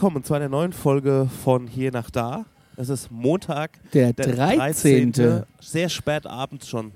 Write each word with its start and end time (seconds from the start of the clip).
Willkommen 0.00 0.22
zu 0.22 0.32
einer 0.34 0.48
neuen 0.48 0.72
Folge 0.72 1.28
von 1.42 1.66
Hier 1.66 1.90
nach 1.90 2.08
Da. 2.08 2.44
Es 2.76 2.88
ist 2.88 3.10
Montag, 3.10 3.72
Der 3.92 4.12
13. 4.12 5.12
Sehr 5.60 5.88
spät 5.88 6.24
abends 6.24 6.68
schon. 6.68 6.92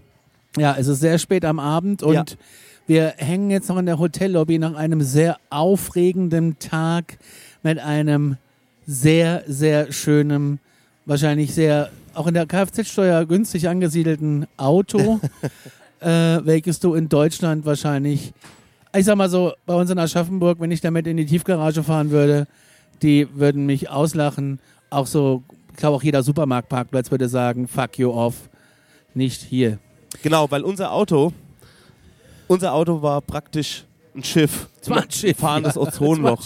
Ja, 0.57 0.77
es 0.79 0.87
ist 0.87 1.01
sehr 1.01 1.19
spät 1.19 1.45
am 1.45 1.59
Abend 1.59 2.05
und 2.05 2.15
Ja. 2.15 2.25
wir 2.87 3.15
hängen 3.17 3.51
jetzt 3.51 3.69
noch 3.69 3.79
in 3.79 3.87
der 3.87 3.99
Hotellobby 3.99 4.61
nach 4.61 4.77
einem 4.77 5.01
sehr 5.01 5.39
aufregenden 5.51 6.61
Tag 6.61 7.19
mit 7.65 7.81
einem 7.81 8.37
sehr, 8.87 9.43
sehr 9.49 9.91
schönen, 9.91 10.61
wahrscheinlich 11.05 11.53
sehr, 11.53 11.91
auch 12.15 12.29
in 12.29 12.35
der 12.35 12.47
Kfz-Steuer 12.47 13.27
günstig 13.27 13.69
angesiedelten 13.69 14.47
Auto, 14.57 15.19
äh, 16.01 16.07
welches 16.45 16.79
du 16.79 16.95
in 16.95 17.09
Deutschland 17.09 17.67
wahrscheinlich, 17.67 18.33
ich 18.95 19.05
sag 19.05 19.17
mal 19.17 19.29
so, 19.29 19.55
bei 19.67 19.75
uns 19.75 19.91
in 19.91 19.99
Aschaffenburg, 19.99 20.61
wenn 20.61 20.71
ich 20.71 20.81
damit 20.81 21.09
in 21.09 21.17
die 21.17 21.27
Tiefgarage 21.27 21.83
fahren 21.83 22.13
würde, 22.13 22.47
die 23.03 23.29
würden 23.35 23.67
mich 23.67 23.91
auslachen. 23.91 24.61
Auch 24.91 25.07
so, 25.07 25.43
ich 25.71 25.77
glaube 25.77 25.97
auch 25.97 26.03
jeder 26.03 26.23
Supermarktparkplatz 26.23 27.11
würde 27.11 27.29
sagen, 27.29 27.67
fuck 27.69 27.99
you 27.99 28.11
off. 28.11 28.49
Nicht 29.15 29.43
hier. 29.43 29.79
Genau, 30.23 30.51
weil 30.51 30.63
unser 30.63 30.93
Auto, 30.93 31.33
unser 32.49 32.73
Auto 32.73 33.03
war 33.03 33.21
praktisch 33.21 33.85
ein 34.15 34.23
Schiff. 34.23 34.69
Es 34.81 34.91
war 34.91 35.03
ein 35.03 35.11
Schiff, 35.11 35.39
Fahrendes 35.39 35.75
ja. 35.75 35.81
Ozonloch. 35.83 36.43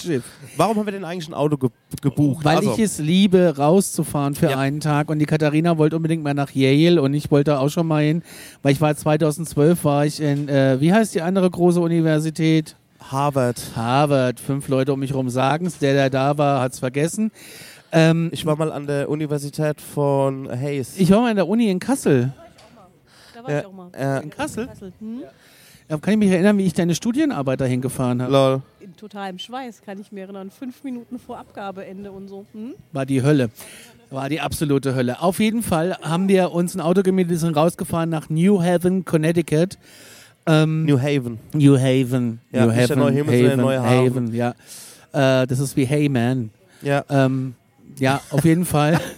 Warum 0.57 0.77
haben 0.77 0.87
wir 0.87 0.93
denn 0.93 1.05
eigentlich 1.05 1.29
ein 1.29 1.35
Auto 1.35 1.57
ge 1.57 1.71
gebucht? 2.01 2.45
Weil 2.45 2.59
also, 2.59 2.73
ich 2.75 2.79
es 2.79 2.99
liebe, 2.99 3.55
rauszufahren 3.57 4.35
für 4.35 4.51
Ja. 4.51 4.59
einen 4.59 4.81
Tag. 4.81 5.11
Und 5.11 5.19
die 5.19 5.27
Katharina 5.27 5.77
wollte 5.79 5.97
unbedingt 5.97 6.23
mal 6.23 6.35
nach 6.35 6.51
Yale 6.53 7.03
und 7.03 7.15
ich 7.15 7.31
wollte 7.31 7.59
auch 7.59 7.69
schon 7.69 7.87
mal 7.89 8.05
hin, 8.05 8.23
weil 8.63 8.73
ich 8.73 8.81
war 8.81 8.95
2012 8.95 9.85
war 9.85 10.07
ich 10.07 10.21
in, 10.21 10.49
äh, 10.49 10.81
wie 10.81 10.93
heißt 10.93 11.15
die 11.15 11.23
andere 11.23 11.51
große 11.51 11.81
Universität? 11.81 12.77
Harvard. 13.11 13.61
Harvard. 13.77 14.41
Fünf 14.41 14.69
Leute 14.69 14.93
um 14.93 15.01
mich 15.01 15.11
herum 15.11 15.29
sagen 15.31 15.67
es. 15.67 15.79
Der, 15.79 15.95
der 15.95 16.11
da 16.11 16.39
war, 16.39 16.61
hat 16.61 16.73
es 16.73 16.79
vergessen. 16.79 17.31
Ähm, 17.93 18.31
Ich 18.33 18.45
war 18.47 18.57
mal 18.57 18.73
an 18.73 18.87
der 18.87 19.09
Universität 19.09 19.81
von 19.81 20.49
Hayes. 20.51 20.99
ich 20.99 21.11
war 21.11 21.21
mal 21.21 21.31
in 21.31 21.37
der 21.37 21.49
Uni 21.49 21.71
in 21.71 21.79
Kassel. 21.79 22.33
Da 23.35 23.43
war 23.45 23.51
Ja, 23.51 23.61
ich 23.61 23.67
auch 23.67 23.73
mal. 23.73 23.91
äh, 23.95 24.23
In 24.23 24.31
Kassel? 24.31 24.67
Kassel. 24.67 24.93
Hm? 24.99 25.23
Ja, 25.89 25.99
kann 25.99 26.15
ich 26.15 26.19
mich 26.19 26.31
erinnern, 26.33 26.59
wie 26.59 26.67
ich 26.67 26.73
deine 26.75 26.97
Studienarbeit 26.97 27.61
dahin 27.61 27.81
gefahren 27.81 28.21
habe? 28.21 28.33
lol. 28.33 28.63
In 28.81 28.97
totalem 28.97 29.39
Schweiß 29.39 29.83
kann 29.83 30.01
ich 30.01 30.11
mir 30.11 30.23
erinnern. 30.23 30.51
Fünf 30.51 30.83
Minuten 30.83 31.19
vor 31.21 31.39
Abgabeende 31.39 32.11
und 32.11 32.27
so. 32.29 32.45
Hm? 32.53 32.75
War 32.93 33.07
die 33.07 33.23
Hölle. 33.23 33.51
War 34.11 34.29
die 34.29 34.41
absolute 34.41 34.95
Hölle. 34.97 35.21
Auf 35.23 35.39
jeden 35.39 35.63
Fall 35.63 35.97
haben 36.03 36.29
wir 36.29 36.51
uns 36.53 36.75
ein 36.75 36.81
Auto 36.81 37.03
gemietet, 37.03 37.39
sind 37.39 37.57
rausgefahren 37.57 38.09
nach 38.11 38.29
New 38.31 38.61
Haven, 38.63 39.05
Connecticut. 39.05 39.79
Ähm, 40.47 40.85
New 40.85 41.01
Haven. 41.01 41.39
New 41.53 41.79
Haven. 41.79 42.41
Ja, 42.53 42.67
New 42.67 42.73
nicht 42.73 42.89
der 42.89 42.97
neue 42.97 43.13
Himmel, 43.13 43.35
sondern 43.37 43.57
der 43.59 43.65
neue 43.65 43.83
Hafen. 43.83 44.07
Haven, 44.07 44.35
ja. 44.35 44.51
Äh, 45.13 45.47
das 45.47 45.59
ist 45.59 45.77
wie 45.77 45.85
Hey 45.85 46.09
Man. 46.09 46.51
Ja. 46.83 47.05
Ähm, 47.09 47.55
ja, 47.99 48.21
auf 48.31 48.45
jeden 48.45 48.65
Fall. 48.65 49.01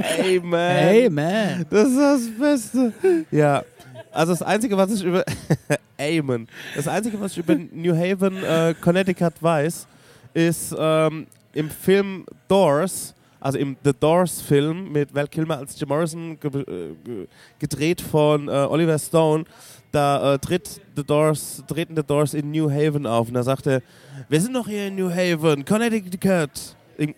Hey 0.00 0.38
man. 0.38 0.60
hey 0.60 1.10
Man. 1.10 1.66
Das 1.68 1.88
ist 1.88 1.98
das 1.98 2.20
Beste. 2.38 2.92
Ja. 3.32 3.64
Also 4.12 4.32
das 4.32 4.42
Einzige, 4.42 4.76
was 4.76 4.92
ich 4.92 5.02
über 5.02 5.24
Amen. 6.00 6.46
Das 6.76 6.86
Einzige, 6.86 7.20
was 7.20 7.32
ich 7.32 7.38
über 7.38 7.56
New 7.56 7.94
Haven, 7.96 8.42
äh, 8.42 8.74
Connecticut 8.80 9.34
weiß, 9.40 9.86
ist 10.34 10.74
ähm, 10.78 11.26
im 11.52 11.70
Film 11.70 12.24
Doors, 12.46 13.14
also 13.40 13.58
im 13.58 13.76
The 13.82 13.92
Doors 13.98 14.40
Film 14.40 14.92
mit 14.92 15.12
Val 15.12 15.26
Kilmer 15.26 15.58
als 15.58 15.78
Jim 15.78 15.88
Morrison 15.88 16.38
ge 16.38 16.50
äh, 16.60 16.94
ge 17.04 17.26
gedreht 17.58 18.00
von 18.00 18.48
äh, 18.48 18.52
Oliver 18.52 18.98
Stone, 18.98 19.44
da 19.92 20.34
äh, 20.34 20.38
tritt 20.38 20.80
The 20.96 21.04
Doors, 21.04 21.62
treten 21.66 21.96
The 21.96 22.02
Doors 22.02 22.34
in 22.34 22.50
New 22.50 22.70
Haven 22.70 23.06
auf 23.06 23.28
und 23.28 23.34
da 23.34 23.42
sagt 23.42 23.66
er, 23.66 23.82
wir 24.28 24.40
sind 24.40 24.54
doch 24.54 24.66
hier 24.68 24.88
in 24.88 24.96
New 24.96 25.10
Haven, 25.10 25.64
Connecticut. 25.64 26.50
In, 26.96 27.10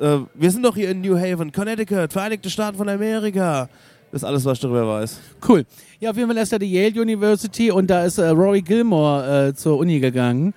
äh, 0.00 0.18
wir 0.34 0.50
sind 0.50 0.62
doch 0.64 0.74
hier 0.74 0.90
in 0.90 1.00
New 1.00 1.16
Haven, 1.16 1.52
Connecticut, 1.52 2.12
Vereinigte 2.12 2.50
Staaten 2.50 2.76
von 2.76 2.88
Amerika. 2.88 3.68
Das 4.10 4.22
ist 4.22 4.28
alles, 4.28 4.44
was 4.44 4.58
ich 4.58 4.62
darüber 4.62 4.86
weiß. 4.86 5.20
Cool. 5.48 5.64
Ja, 5.98 6.10
auf 6.10 6.16
jeden 6.16 6.28
Fall 6.28 6.36
ist 6.42 6.52
da 6.52 6.58
die 6.58 6.70
Yale 6.70 7.00
University 7.00 7.70
und 7.70 7.88
da 7.88 8.04
ist 8.04 8.18
äh, 8.18 8.28
Rory 8.28 8.60
Gilmore 8.60 9.48
äh, 9.48 9.54
zur 9.54 9.78
Uni 9.78 10.00
gegangen. 10.00 10.52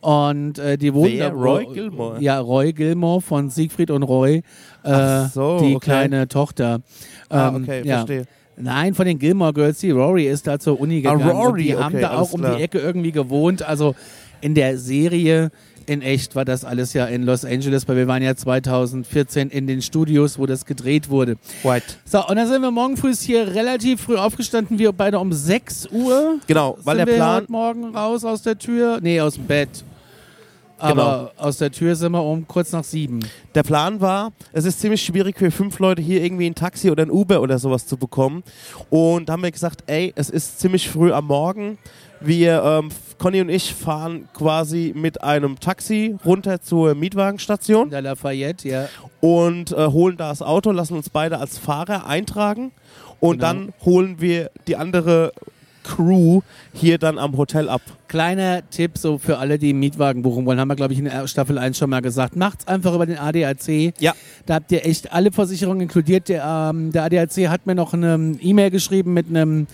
Und 0.00 0.58
äh, 0.58 0.78
die 0.78 0.94
wohnen 0.94 1.18
Wer? 1.18 1.32
Roy 1.32 1.66
Gilmore? 1.72 2.20
Ja, 2.22 2.38
Roy 2.38 2.72
Gilmore 2.72 3.20
von 3.20 3.50
Siegfried 3.50 3.90
und 3.90 4.04
Roy. 4.04 4.42
Äh, 4.84 5.24
so, 5.32 5.58
die 5.58 5.74
okay. 5.74 5.84
kleine 5.84 6.28
Tochter. 6.28 6.80
Ah, 7.28 7.48
Ähm, 7.48 7.62
okay, 7.62 7.82
ja. 7.84 7.96
verstehe. 7.96 8.24
Nein, 8.60 8.94
von 8.94 9.06
den 9.06 9.18
Gilmore 9.18 9.52
Girls, 9.52 9.78
die 9.78 9.90
Rory 9.90 10.26
ist 10.26 10.46
da 10.46 10.58
zur 10.58 10.80
Uni 10.80 10.98
Ah, 11.06 11.14
gegangen. 11.14 11.30
Rory, 11.30 11.50
und 11.50 11.58
die 11.58 11.76
haben 11.76 11.94
okay, 11.94 12.02
da 12.02 12.10
alles 12.10 12.28
auch 12.28 12.32
um 12.32 12.40
klar. 12.40 12.56
die 12.56 12.62
Ecke 12.62 12.78
irgendwie 12.78 13.12
gewohnt. 13.12 13.62
Also 13.62 13.94
in 14.40 14.54
der 14.54 14.78
Serie, 14.78 15.50
in 15.86 16.02
echt 16.02 16.36
war 16.36 16.44
das 16.44 16.64
alles 16.64 16.92
ja 16.92 17.06
in 17.06 17.22
Los 17.22 17.44
Angeles, 17.44 17.88
weil 17.88 17.96
wir 17.96 18.06
waren 18.08 18.22
ja 18.22 18.34
2014 18.36 19.50
in 19.50 19.66
den 19.66 19.82
Studios, 19.82 20.38
wo 20.38 20.46
das 20.46 20.64
gedreht 20.66 21.08
wurde. 21.08 21.36
White. 21.62 21.86
So, 22.04 22.26
und 22.26 22.36
dann 22.36 22.46
sind 22.48 22.62
wir 22.62 22.70
morgen 22.70 22.96
früh 22.96 23.14
hier 23.14 23.54
relativ 23.54 24.02
früh 24.02 24.16
aufgestanden, 24.16 24.78
wir 24.78 24.92
beide 24.92 25.18
um 25.18 25.32
6 25.32 25.88
Uhr. 25.92 26.38
Genau, 26.46 26.78
weil 26.84 26.98
der 26.98 27.06
Plan, 27.06 27.44
Morgen 27.48 27.94
raus 27.96 28.24
aus 28.24 28.42
der 28.42 28.58
Tür. 28.58 28.98
Nee, 29.02 29.20
aus 29.20 29.34
dem 29.34 29.44
Bett. 29.46 29.68
Aber 30.78 31.30
Genau. 31.34 31.46
aus 31.48 31.58
der 31.58 31.70
Tür 31.72 31.96
sind 31.96 32.12
wir 32.12 32.22
um 32.22 32.46
kurz 32.46 32.72
nach 32.72 32.84
sieben. 32.84 33.20
der 33.54 33.62
Plan 33.64 34.00
war, 34.00 34.32
es 34.52 34.64
ist 34.64 34.80
ziemlich 34.80 35.02
schwierig 35.02 35.36
für 35.38 35.50
fünf 35.50 35.78
Leute 35.80 36.00
hier 36.02 36.22
irgendwie 36.22 36.46
ein 36.46 36.54
Taxi 36.54 36.90
oder 36.90 37.02
ein 37.02 37.10
Uber 37.10 37.40
oder 37.40 37.58
sowas 37.58 37.86
zu 37.86 37.96
bekommen. 37.96 38.42
Und 38.90 39.28
da 39.28 39.32
haben 39.34 39.42
wir 39.42 39.50
gesagt, 39.50 39.82
ey, 39.86 40.12
es 40.16 40.30
ist 40.30 40.60
ziemlich 40.60 40.88
früh 40.88 41.12
am 41.12 41.26
Morgen. 41.26 41.78
Wir, 42.20 42.62
ähm, 42.64 42.88
Conny 43.18 43.40
und 43.40 43.48
ich 43.48 43.74
fahren 43.74 44.28
quasi 44.34 44.92
mit 44.96 45.22
einem 45.22 45.60
Taxi 45.60 46.16
runter 46.24 46.60
zur 46.60 46.94
Mietwagenstation 46.96 47.90
der 47.90 48.02
Lafayette, 48.02 48.68
ja. 48.68 48.88
und 49.20 49.70
äh, 49.72 49.86
holen 49.86 50.16
da 50.16 50.28
das 50.30 50.42
Auto, 50.42 50.70
lassen 50.72 50.94
uns 50.96 51.10
beide 51.10 51.38
als 51.38 51.58
Fahrer 51.58 52.06
eintragen 52.06 52.72
und 53.20 53.38
Genau. 53.38 53.46
dann 53.52 53.72
holen 53.84 54.20
wir 54.20 54.50
die 54.66 54.74
andere 54.76 55.32
Crew 55.88 56.42
hier 56.74 56.98
dann 56.98 57.18
am 57.18 57.36
Hotel 57.36 57.68
ab. 57.68 57.80
Kleiner 58.08 58.68
Tipp 58.70 58.98
so 58.98 59.18
für 59.18 59.38
alle, 59.38 59.58
die 59.58 59.72
Mietwagen 59.72 60.22
buchen 60.22 60.44
wollen, 60.44 60.60
haben 60.60 60.68
wir, 60.68 60.76
glaube 60.76 60.92
ich, 60.92 60.98
in 60.98 61.10
Staffel 61.26 61.58
1 61.58 61.78
schon 61.78 61.90
mal 61.90 62.02
gesagt. 62.02 62.36
Macht's 62.36 62.68
einfach 62.68 62.94
über 62.94 63.06
den 63.06 63.18
ADAC. 63.18 63.94
Ja. 63.98 64.14
Da 64.46 64.54
habt 64.54 64.70
ihr 64.70 64.84
echt 64.84 65.12
alle 65.12 65.32
Versicherungen 65.32 65.80
inkludiert. 65.80 66.28
Der, 66.28 66.44
ähm, 66.44 66.92
der 66.92 67.04
ADAC 67.04 67.48
hat 67.48 67.66
mir 67.66 67.74
noch 67.74 67.94
eine 67.94 68.36
E-Mail 68.40 68.70
geschrieben 68.70 69.14
mit 69.14 69.28
einem 69.28 69.66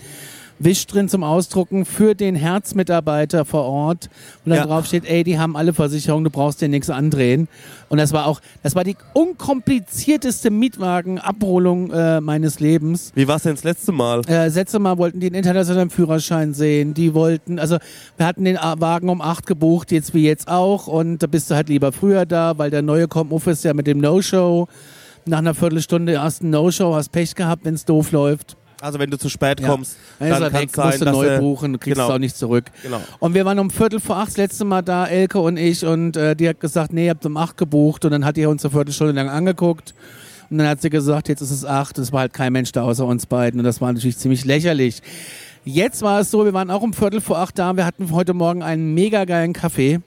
Wisch 0.57 0.87
drin 0.87 1.09
zum 1.09 1.23
Ausdrucken 1.23 1.83
für 1.83 2.15
den 2.15 2.33
Herzmitarbeiter 2.35 3.43
vor 3.43 3.63
Ort. 3.65 4.09
Und 4.45 4.51
da 4.51 4.55
Ja. 4.57 4.65
drauf 4.65 4.85
steht, 4.85 5.03
ey, 5.05 5.23
die 5.25 5.37
haben 5.37 5.57
alle 5.57 5.73
Versicherungen, 5.73 6.23
du 6.23 6.29
brauchst 6.29 6.61
dir 6.61 6.69
nichts 6.69 6.89
andrehen. 6.89 7.49
Und 7.89 7.97
das 7.97 8.13
war 8.13 8.25
auch, 8.25 8.39
das 8.63 8.73
war 8.73 8.85
die 8.85 8.95
unkomplizierteste 9.13 10.49
Mietwagenabholung 10.51 11.91
äh, 11.91 12.21
meines 12.21 12.59
Lebens. 12.59 13.11
Wie 13.15 13.27
war 13.27 13.35
es 13.35 13.43
denn 13.43 13.55
das 13.55 13.63
letzte 13.63 13.91
Mal? 13.91 14.19
Äh, 14.21 14.45
das 14.45 14.55
letzte 14.55 14.79
Mal 14.79 14.97
wollten 14.97 15.19
die 15.19 15.27
einen 15.27 15.35
internationalen 15.35 15.89
Führerschein 15.89 16.53
sehen. 16.53 16.93
Die 16.93 17.13
wollten, 17.13 17.59
also 17.59 17.77
wir 18.17 18.25
hatten 18.25 18.45
den 18.45 18.57
A- 18.57 18.79
Wagen 18.79 19.09
um 19.09 19.21
8 19.21 19.45
gebucht, 19.45 19.91
jetzt 19.91 20.13
wie 20.13 20.23
jetzt 20.25 20.47
auch. 20.47 20.87
Und 20.87 21.21
da 21.21 21.27
bist 21.27 21.51
du 21.51 21.55
halt 21.55 21.67
lieber 21.69 21.91
früher 21.91 22.25
da, 22.25 22.57
weil 22.57 22.71
der 22.71 22.81
neue 22.81 23.07
Komp 23.07 23.31
ist 23.47 23.63
ja 23.65 23.73
mit 23.73 23.87
dem 23.87 23.99
No-Show. 23.99 24.67
Nach 25.25 25.39
einer 25.39 25.53
Viertelstunde 25.55 26.21
ein 26.21 26.31
No-Show, 26.41 26.93
hast 26.95 27.11
Pech 27.11 27.35
gehabt, 27.35 27.65
wenn 27.65 27.73
es 27.73 27.83
doof 27.85 28.11
läuft. 28.11 28.55
Also 28.81 28.99
wenn 28.99 29.09
du 29.09 29.17
zu 29.17 29.29
spät 29.29 29.59
Ja. 29.59 29.67
kommst, 29.69 29.97
Dann, 30.19 30.27
ist 30.29 30.33
dann 30.33 30.43
er 30.43 30.51
kann 30.51 30.65
es 30.65 30.71
sein, 30.73 30.85
musst 30.87 31.01
du 31.01 31.05
neu 31.05 31.25
er, 31.25 31.39
buchen, 31.39 31.73
du 31.73 31.79
kriegst 31.79 31.95
genau. 31.95 32.07
es 32.09 32.13
auch 32.13 32.19
nicht 32.19 32.37
zurück. 32.37 32.65
Genau. 32.83 33.01
Und 33.19 33.33
wir 33.33 33.45
waren 33.45 33.59
um 33.59 33.69
Viertel 33.69 33.99
vor 33.99 34.17
acht 34.17 34.29
das 34.29 34.37
letzte 34.37 34.65
Mal 34.65 34.81
da, 34.81 35.05
Elke 35.05 35.39
und 35.39 35.57
ich, 35.57 35.85
und 35.85 36.17
äh, 36.17 36.35
die 36.35 36.47
hat 36.49 36.59
gesagt, 36.59 36.93
nee, 36.93 37.05
ihr 37.05 37.11
habt 37.11 37.25
um 37.25 37.37
acht 37.37 37.57
gebucht. 37.57 38.05
Und 38.05 38.11
dann 38.11 38.25
hat 38.25 38.37
die 38.37 38.45
uns 38.45 38.63
eine 38.65 38.71
Viertelstunde 38.71 39.13
lang 39.13 39.29
angeguckt. 39.29 39.93
Und 40.49 40.59
dann 40.59 40.67
hat 40.67 40.81
sie 40.81 40.89
gesagt, 40.89 41.27
jetzt 41.29 41.41
ist 41.41 41.51
es 41.51 41.65
acht. 41.65 41.97
Es 41.97 42.11
war 42.11 42.21
halt 42.21 42.33
kein 42.33 42.53
Mensch 42.53 42.71
da 42.71 42.83
außer 42.83 43.05
uns 43.05 43.25
beiden. 43.25 43.59
Und 43.59 43.63
das 43.65 43.81
war 43.81 43.91
natürlich 43.91 44.17
ziemlich 44.17 44.45
lächerlich. 44.45 45.01
Jetzt 45.63 46.03
war 46.03 46.19
es 46.19 46.29
so, 46.29 46.45
wir 46.45 46.53
waren 46.53 46.69
auch 46.69 46.83
um 46.83 46.93
Viertel 46.93 47.21
vor 47.21 47.39
acht 47.39 47.57
da. 47.57 47.75
Wir 47.75 47.85
hatten 47.85 48.11
heute 48.11 48.33
Morgen 48.35 48.61
einen 48.61 48.93
mega 48.93 49.25
geilen 49.25 49.53
Kaffee 49.53 50.01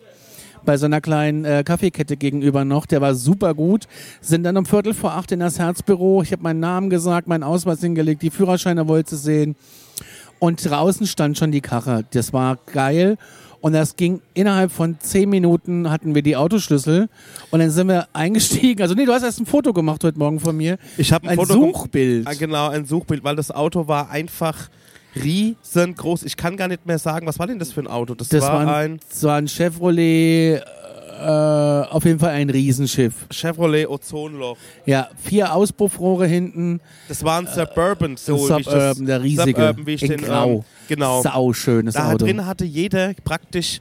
bei 0.68 0.76
so 0.76 0.84
einer 0.84 1.00
kleinen 1.00 1.46
äh, 1.46 1.64
Kaffeekette 1.64 2.18
gegenüber 2.18 2.62
noch. 2.66 2.84
Der 2.84 3.00
war 3.00 3.14
super 3.14 3.54
gut. 3.54 3.86
Sind 4.20 4.44
dann 4.44 4.54
um 4.58 4.66
Viertel 4.66 4.92
vor 4.92 5.12
acht 5.12 5.32
in 5.32 5.40
das 5.40 5.58
Herzbüro. 5.58 6.20
Ich 6.20 6.30
habe 6.30 6.42
meinen 6.42 6.60
Namen 6.60 6.90
gesagt, 6.90 7.26
meinen 7.26 7.42
Ausweis 7.42 7.80
hingelegt, 7.80 8.20
die 8.20 8.28
Führerscheine 8.28 8.86
wollte 8.86 9.16
sehen. 9.16 9.56
Und 10.38 10.62
draußen 10.68 11.06
stand 11.06 11.38
schon 11.38 11.52
die 11.52 11.62
Karre. 11.62 12.04
Das 12.10 12.34
war 12.34 12.58
geil. 12.70 13.16
Und 13.62 13.72
das 13.72 13.96
ging 13.96 14.20
innerhalb 14.34 14.70
von 14.70 14.98
zehn 15.00 15.30
Minuten 15.30 15.90
hatten 15.90 16.14
wir 16.14 16.20
die 16.20 16.36
Autoschlüssel 16.36 17.08
und 17.50 17.60
dann 17.60 17.70
sind 17.70 17.88
wir 17.88 18.06
eingestiegen. 18.12 18.82
Also 18.82 18.94
nee, 18.94 19.06
du 19.06 19.12
hast 19.14 19.22
erst 19.22 19.40
ein 19.40 19.46
Foto 19.46 19.72
gemacht 19.72 20.04
heute 20.04 20.18
Morgen 20.18 20.38
von 20.38 20.54
mir. 20.54 20.76
Ich 20.98 21.14
habe 21.14 21.28
ein, 21.28 21.30
Ein 21.30 21.46
Foto 21.46 21.54
Suchbild. 21.54 22.38
Genau, 22.38 22.68
ein 22.68 22.84
Suchbild, 22.84 23.24
weil 23.24 23.36
das 23.36 23.50
Auto 23.50 23.88
war 23.88 24.10
einfach 24.10 24.68
riesengroß. 25.16 26.22
Ich 26.24 26.36
kann 26.36 26.56
gar 26.56 26.68
nicht 26.68 26.86
mehr 26.86 26.98
sagen, 26.98 27.26
was 27.26 27.38
war 27.38 27.46
denn 27.46 27.58
das 27.58 27.72
für 27.72 27.80
ein 27.80 27.86
Auto? 27.86 28.14
Das, 28.14 28.28
Das 28.28 28.42
war 28.42 28.66
war 28.66 28.76
ein 28.76 29.00
Das 29.08 29.22
war 29.24 29.36
ein 29.36 29.48
Chevrolet, 29.48 30.56
äh, 30.56 30.62
auf 31.90 32.04
jeden 32.04 32.18
Fall 32.20 32.30
ein 32.30 32.50
Riesenschiff. 32.50 33.26
Chevrolet 33.30 33.86
Ozonloch. 33.88 34.56
Ja, 34.86 35.08
vier 35.20 35.54
Auspuffrohre 35.54 36.26
hinten. 36.26 36.80
Das 37.08 37.24
war 37.24 37.40
ein 37.40 37.46
Suburban, 37.46 38.16
so 38.16 38.36
wie 38.38 38.60
ich 38.60 38.66
das, 38.66 38.74
Suburban, 38.74 39.06
der 39.06 39.22
riesige. 39.22 39.50
Suburban, 39.60 39.86
wie 39.86 39.94
ich 39.94 40.02
in 40.02 40.10
den, 40.10 40.20
Grau. 40.22 40.50
Ähm, 40.58 40.64
genau. 40.88 41.22
Sau 41.22 41.52
schönes 41.52 41.94
Da 41.94 42.08
Auto. 42.12 42.24
drin 42.24 42.46
hatte 42.46 42.64
jeder 42.64 43.14
praktisch 43.24 43.80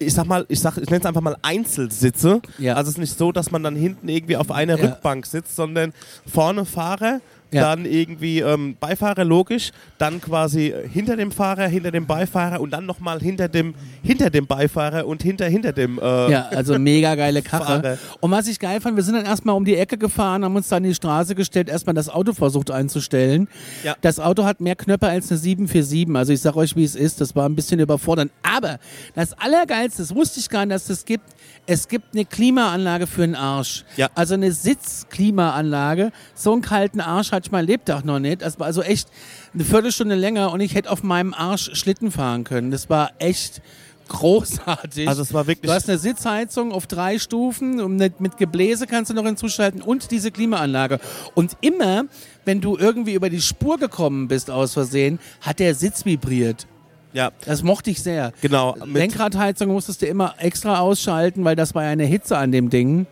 ich 0.00 0.12
sag 0.12 0.26
mal, 0.26 0.44
ich 0.48 0.58
sag, 0.58 0.76
ich 0.76 0.86
nenne 0.90 0.98
es 1.00 1.06
einfach 1.06 1.20
mal 1.20 1.36
Einzelsitze. 1.40 2.42
Ja. 2.58 2.74
Also 2.74 2.88
es 2.88 2.94
ist 2.96 3.00
nicht 3.00 3.16
so, 3.16 3.30
dass 3.30 3.52
man 3.52 3.62
dann 3.62 3.76
hinten 3.76 4.08
irgendwie 4.08 4.36
auf 4.36 4.50
einer 4.50 4.76
Ja. 4.76 4.84
Rückbank 4.86 5.24
sitzt, 5.24 5.54
sondern 5.54 5.92
vorne 6.26 6.64
Fahrer, 6.64 7.20
Ja. 7.54 7.62
dann 7.62 7.84
irgendwie 7.86 8.40
ähm, 8.40 8.76
Beifahrer 8.78 9.24
logisch, 9.24 9.70
dann 9.98 10.20
quasi 10.20 10.74
hinter 10.92 11.16
dem 11.16 11.30
Fahrer, 11.32 11.66
hinter 11.66 11.90
dem 11.90 12.06
Beifahrer 12.06 12.60
und 12.60 12.70
dann 12.70 12.86
nochmal 12.86 13.20
hinter 13.20 13.48
dem 13.48 13.74
hinter 14.02 14.30
dem 14.30 14.46
Beifahrer 14.46 15.06
und 15.06 15.22
hinter 15.22 15.46
hinter 15.46 15.72
dem 15.72 15.98
äh, 15.98 16.30
Ja, 16.30 16.48
also 16.50 16.78
mega 16.78 17.14
geile 17.14 17.42
Karre. 17.42 17.64
Fahrer. 17.64 17.98
Und 18.20 18.30
was 18.30 18.46
ich 18.48 18.58
geil 18.58 18.80
fand, 18.80 18.96
wir 18.96 19.02
sind 19.02 19.14
dann 19.14 19.26
erstmal 19.26 19.56
um 19.56 19.64
die 19.64 19.76
Ecke 19.76 19.98
gefahren, 19.98 20.44
haben 20.44 20.56
uns 20.56 20.68
dann 20.68 20.84
in 20.84 20.90
die 20.90 20.94
Straße 20.94 21.34
gestellt, 21.34 21.68
erstmal 21.68 21.94
das 21.94 22.08
Auto 22.08 22.32
versucht 22.32 22.70
einzustellen. 22.70 23.48
Ja. 23.82 23.96
Das 24.00 24.20
Auto 24.20 24.44
hat 24.44 24.60
mehr 24.60 24.76
Knöpfe 24.76 25.08
als 25.08 25.30
eine 25.30 25.38
747. 25.38 26.14
Also 26.16 26.32
ich 26.32 26.40
sag 26.40 26.56
euch, 26.56 26.76
wie 26.76 26.84
es 26.84 26.94
ist, 26.94 27.20
das 27.20 27.34
war 27.36 27.48
ein 27.48 27.54
bisschen 27.54 27.80
überfordernd. 27.80 28.32
Aber 28.42 28.78
das 29.14 29.32
Allergeilste, 29.34 30.02
das 30.02 30.14
wusste 30.14 30.40
ich 30.40 30.48
gar 30.48 30.66
nicht, 30.66 30.74
dass 30.74 30.90
es 30.90 31.04
gibt, 31.04 31.24
es 31.66 31.88
gibt 31.88 32.14
eine 32.14 32.24
Klimaanlage 32.24 33.06
für 33.06 33.22
den 33.22 33.34
Arsch. 33.34 33.84
Ja. 33.96 34.10
Also 34.14 34.34
eine 34.34 34.52
Sitzklimaanlage. 34.52 36.12
So 36.34 36.52
einen 36.52 36.62
kalten 36.62 37.00
Arsch 37.00 37.32
hatte 37.32 37.46
ich 37.46 37.52
mein 37.52 37.66
Lebtag 37.66 38.04
noch 38.04 38.18
nicht. 38.18 38.42
Das 38.42 38.58
war 38.58 38.66
also 38.66 38.82
echt 38.82 39.08
eine 39.52 39.64
Viertelstunde 39.64 40.14
länger 40.14 40.52
und 40.52 40.60
ich 40.60 40.74
hätte 40.74 40.90
auf 40.90 41.02
meinem 41.02 41.32
Arsch 41.32 41.70
Schlitten 41.74 42.10
fahren 42.10 42.44
können. 42.44 42.70
Das 42.70 42.90
war 42.90 43.12
echt 43.18 43.62
großartig. 44.08 45.08
Also 45.08 45.22
es 45.22 45.32
war 45.32 45.46
wirklich 45.46 45.70
Du 45.70 45.74
hast 45.74 45.88
eine 45.88 45.98
Sitzheizung 45.98 46.72
auf 46.72 46.86
drei 46.86 47.18
Stufen 47.18 47.80
und 47.80 47.96
mit, 47.96 48.20
mit 48.20 48.36
Gebläse 48.36 48.86
kannst 48.86 49.10
du 49.10 49.14
noch 49.14 49.24
hinzuschalten 49.24 49.80
und 49.80 50.10
diese 50.10 50.30
Klimaanlage. 50.30 51.00
Und 51.34 51.56
immer, 51.62 52.04
wenn 52.44 52.60
du 52.60 52.76
irgendwie 52.76 53.14
über 53.14 53.30
die 53.30 53.40
Spur 53.40 53.78
gekommen 53.78 54.28
bist 54.28 54.50
aus 54.50 54.74
Versehen, 54.74 55.18
hat 55.40 55.58
der 55.58 55.74
Sitz 55.74 56.04
vibriert. 56.04 56.66
Ja, 57.14 57.30
Das 57.46 57.62
mochte 57.62 57.90
ich 57.90 58.02
sehr. 58.02 58.32
genau 58.42 58.76
Lenkradheizung 58.84 59.68
musstest 59.68 60.02
du 60.02 60.06
immer 60.06 60.34
extra 60.38 60.80
ausschalten, 60.80 61.44
weil 61.44 61.56
das 61.56 61.74
war 61.74 61.84
ja 61.84 61.90
eine 61.90 62.04
Hitze 62.04 62.36
an 62.36 62.52
dem 62.52 62.68
Ding. 62.68 63.06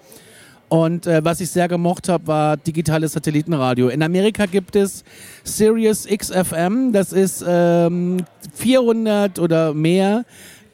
Und 0.69 1.07
äh, 1.07 1.23
was 1.23 1.41
ich 1.41 1.51
sehr 1.51 1.69
gemocht 1.69 2.09
habe, 2.09 2.27
war 2.27 2.57
digitales 2.57 3.13
Satellitenradio. 3.13 3.89
In 3.89 4.03
Amerika 4.03 4.47
gibt 4.47 4.75
es 4.75 5.05
Sirius 5.45 6.07
XFM, 6.07 6.93
das 6.93 7.13
ist 7.13 7.45
ähm, 7.47 8.25
400 8.55 9.39
oder 9.39 9.75
mehr 9.75 10.25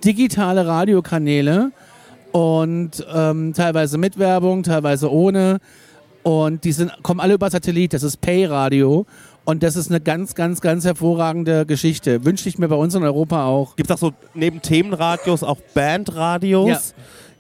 digitale 0.05 0.67
Radiokanäle 0.67 1.73
und 2.31 3.05
ähm, 3.13 3.53
teilweise 3.55 3.99
mit 3.99 4.19
Werbung, 4.19 4.63
teilweise 4.63 5.11
ohne. 5.11 5.59
Und 6.23 6.65
die 6.65 6.73
sind, 6.73 6.93
kommen 7.03 7.21
alle 7.21 7.35
über 7.35 7.51
Satellit, 7.51 7.93
das 7.93 8.03
ist 8.03 8.21
Pay-Radio. 8.21 9.05
Und 9.49 9.63
das 9.63 9.77
ist 9.77 9.89
eine 9.89 9.99
ganz, 9.99 10.35
ganz, 10.35 10.61
ganz 10.61 10.85
hervorragende 10.85 11.65
Geschichte. 11.65 12.27
Wünsche 12.27 12.51
ich 12.51 12.59
mir 12.59 12.69
bei 12.69 12.77
uns 12.77 12.95
in 12.95 13.03
Europa 13.03 13.47
auch. 13.47 13.77
gibt 13.77 13.89
es 13.89 13.97
auch 13.97 13.99
so 13.99 14.13
neben 14.35 14.61
Themenradios 14.61 15.43
auch 15.43 15.57
Bandradios. 15.73 16.69
Ja. 16.69 16.81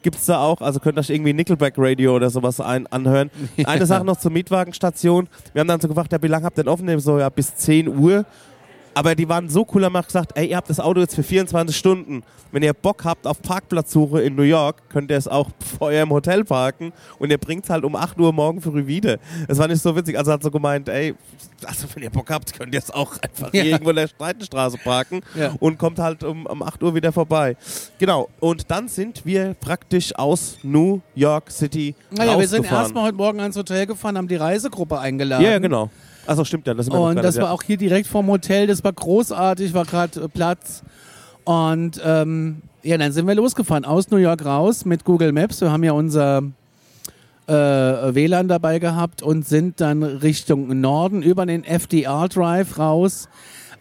Gibt 0.00 0.16
es 0.16 0.25
da 0.25 0.38
auch, 0.38 0.62
also 0.62 0.81
könnt 0.81 0.96
ihr 0.96 1.00
euch 1.00 1.10
irgendwie 1.10 1.34
Nickelback 1.34 1.75
Radio 1.76 2.16
oder 2.16 2.31
sowas 2.31 2.60
ein, 2.60 2.87
anhören. 2.87 3.31
Eine 3.64 3.84
Sache 3.84 4.06
noch 4.06 4.16
zur 4.16 4.31
Mietwagenstation. 4.31 5.28
Wir 5.52 5.60
haben 5.60 5.69
dann 5.69 5.82
so 5.82 5.88
gefragt, 5.88 6.10
ja, 6.10 6.22
wie 6.22 6.28
lange 6.28 6.46
habt 6.46 6.56
ihr 6.56 6.64
denn 6.64 6.72
offen? 6.72 6.99
So, 6.99 7.19
ja, 7.19 7.28
bis 7.28 7.55
10 7.56 7.88
Uhr. 7.88 8.25
Aber 8.99 9.15
die 9.15 9.29
waren 9.29 9.49
so 9.49 9.65
cool, 9.73 9.85
haben 9.85 9.95
gesagt, 10.03 10.33
ey, 10.35 10.49
ihr 10.49 10.56
habt 10.56 10.69
das 10.69 10.81
Auto 10.81 10.99
jetzt 10.99 11.15
für 11.15 11.23
24 11.23 11.77
Stunden. 11.77 12.25
Wenn 12.50 12.65
ihr 12.65 12.73
Bock 12.73 13.05
habt 13.05 13.29
auf 13.29 13.41
Parkplatzsuche 13.41 14.23
in 14.23 14.35
New 14.35 14.43
York, 14.43 14.89
könnt 14.89 15.09
ihr 15.12 15.17
es 15.17 15.29
auch 15.29 15.50
vor 15.79 15.89
eurem 15.89 16.11
Hotel 16.11 16.43
parken 16.45 16.93
und 17.21 17.31
ihr 17.31 17.39
bringt 17.39 17.62
es 17.62 17.71
halt 17.71 17.85
um 17.85 17.95
8 17.95 18.19
Uhr 18.19 18.33
morgen 18.33 18.61
früh 18.61 18.89
wieder. 18.89 19.19
Das 19.47 19.59
war 19.59 19.69
nicht 19.69 19.81
so 19.81 19.95
witzig. 19.95 20.19
Also 20.19 20.33
hat 20.33 20.43
so 20.43 20.50
gemeint, 20.50 20.89
ey, 20.89 21.15
also 21.65 21.87
wenn 21.95 22.03
ihr 22.03 22.11
Bock 22.11 22.29
habt, 22.29 22.53
könnt 22.59 22.75
ihr 22.75 22.81
es 22.81 22.91
auch 22.91 23.12
einfach 23.23 23.53
Ja. 23.55 23.62
irgendwo 23.62 23.91
in 23.91 23.97
der 23.97 24.09
Streitenstraße 24.09 24.79
parken 24.79 25.21
Ja. 25.37 25.55
und 25.61 25.79
kommt 25.79 26.00
halt 26.00 26.25
um, 26.25 26.47
um 26.47 26.61
8 26.65 26.83
Uhr 26.83 26.93
wieder 26.97 27.12
vorbei. 27.12 27.56
Genau. 27.99 28.29
Und 28.41 28.69
dann 28.69 28.89
sind 28.89 29.25
wir 29.25 29.55
praktisch 29.61 30.12
aus 30.17 30.59
New 30.65 31.03
York 31.15 31.53
City 31.53 31.95
Naja, 32.11 32.37
wir 32.37 32.49
sind 32.49 32.65
erstmal 32.69 33.05
heute 33.05 33.17
Morgen 33.17 33.39
ans 33.39 33.56
Hotel 33.56 33.87
gefahren, 33.87 34.19
haben 34.19 34.27
die 34.27 34.35
Reisegruppe 34.35 34.99
eingeladen. 34.99 35.45
Ja, 35.45 35.56
genau. 35.61 35.89
Achso, 36.28 36.44
stimmt 36.44 36.66
ja. 36.66 36.75
Das 36.75 36.88
Und 36.88 37.16
das 37.16 37.38
war 37.38 37.50
auch 37.50 37.62
hier 37.62 37.78
direkt 37.78 38.06
vorm 38.06 38.26
Hotel, 38.26 38.66
das 38.66 38.84
war 38.84 38.92
großartig, 38.92 39.72
war 39.72 39.86
gerade 39.86 40.20
äh, 40.20 40.28
Platz. 40.28 40.82
Und 41.44 42.00
ähm, 42.04 42.62
ja, 42.82 42.98
dann 42.98 43.12
sind 43.12 43.26
wir 43.26 43.34
losgefahren, 43.34 43.86
aus 43.86 44.10
New 44.10 44.19
York 44.19 44.44
raus 44.44 44.84
mit 44.84 45.04
Google 45.04 45.32
Maps. 45.32 45.62
Wir 45.62 45.72
haben 45.72 45.84
ja 45.84 45.92
unser 45.92 46.42
äh, 47.46 47.52
WLAN 47.52 48.46
dabei 48.46 48.78
gehabt 48.78 49.22
und 49.22 49.46
sind 49.46 49.80
dann 49.80 50.02
Richtung 50.02 50.80
Norden 50.80 51.22
über 51.22 51.46
den 51.46 51.64
FDR 51.64 52.28
Drive 52.28 52.78
raus. 52.78 53.30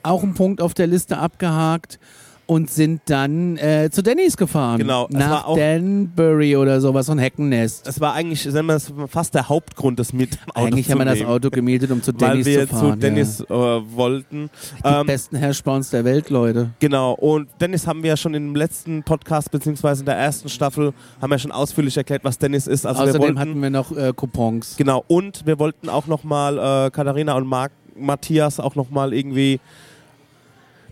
Auch 0.01 0.23
ein 0.23 0.33
Punkt 0.33 0.61
auf 0.61 0.73
der 0.73 0.87
Liste 0.87 1.17
abgehakt. 1.17 1.99
Und 2.47 2.69
sind 2.69 3.01
dann 3.07 3.57
äh, 3.57 3.89
zu 3.91 4.01
Denny's 4.01 4.37
gefahren. 4.37 4.77
Genau, 4.79 5.07
Nach 5.11 5.53
Danbury 5.53 6.55
oder 6.55 6.79
sowas, 6.81 7.07
so 7.07 7.11
ein 7.11 7.19
Heckennest. 7.19 7.85
Es 7.87 7.99
war 7.99 8.13
eigentlich, 8.13 8.41
sagen 8.43 8.67
wir, 8.67 8.73
das 8.73 8.91
fast 9.09 9.35
der 9.35 9.49
Hauptgrund, 9.49 9.99
das 9.99 10.13
mit 10.13 10.37
Auto 10.53 10.67
Eigentlich 10.67 10.89
haben 10.89 10.97
wir 10.99 11.05
das. 11.05 11.21
Auto 11.23 11.49
gemietet, 11.49 11.91
um 11.91 12.01
zu 12.01 12.13
weil 12.19 12.29
Denny's 12.31 12.45
wir 12.45 12.61
zu 12.61 12.67
fahren. 12.67 12.91
zu 12.93 12.97
Dennis 12.99 13.41
äh, 13.41 13.47
wollten. 13.49 14.49
ja. 14.83 14.91
Die 14.95 15.01
Ähm, 15.01 15.07
besten 15.07 15.35
Hashbrowns 15.35 15.89
der 15.89 16.05
Welt, 16.05 16.29
Leute. 16.29 16.69
genau, 16.79 17.13
und 17.13 17.49
Dennis 17.59 17.85
haben 17.85 18.01
wir 18.01 18.11
ja 18.11 18.17
schon 18.17 18.33
im 18.33 18.55
letzten 18.55 19.03
Podcast, 19.03 19.51
beziehungsweise 19.51 20.01
in 20.01 20.05
der 20.05 20.15
ersten 20.15 20.47
Staffel, 20.47 20.93
haben 21.21 21.29
wir 21.29 21.39
schon 21.39 21.51
ausführlich 21.51 21.97
erklärt, 21.97 22.23
was 22.23 22.37
Dennis 22.37 22.65
ist. 22.67 22.85
Also 22.85 23.01
wir 23.01 23.09
Außerdem 23.09 23.21
wollten, 23.21 23.39
hatten 23.39 23.61
wir 23.61 23.69
noch 23.69 23.91
äh, 23.95 24.13
Coupons. 24.15 24.75
Genau, 24.77 25.03
und 25.07 25.45
wir 25.45 25.59
wollten 25.59 25.89
auch 25.89 26.07
nochmal 26.07 26.57
äh, 26.87 26.91
Katharina 26.91 27.33
und 27.35 27.45
Marc, 27.45 27.73
Matthias 27.99 28.59
auch 28.61 28.75
nochmal 28.75 29.13
irgendwie 29.13 29.59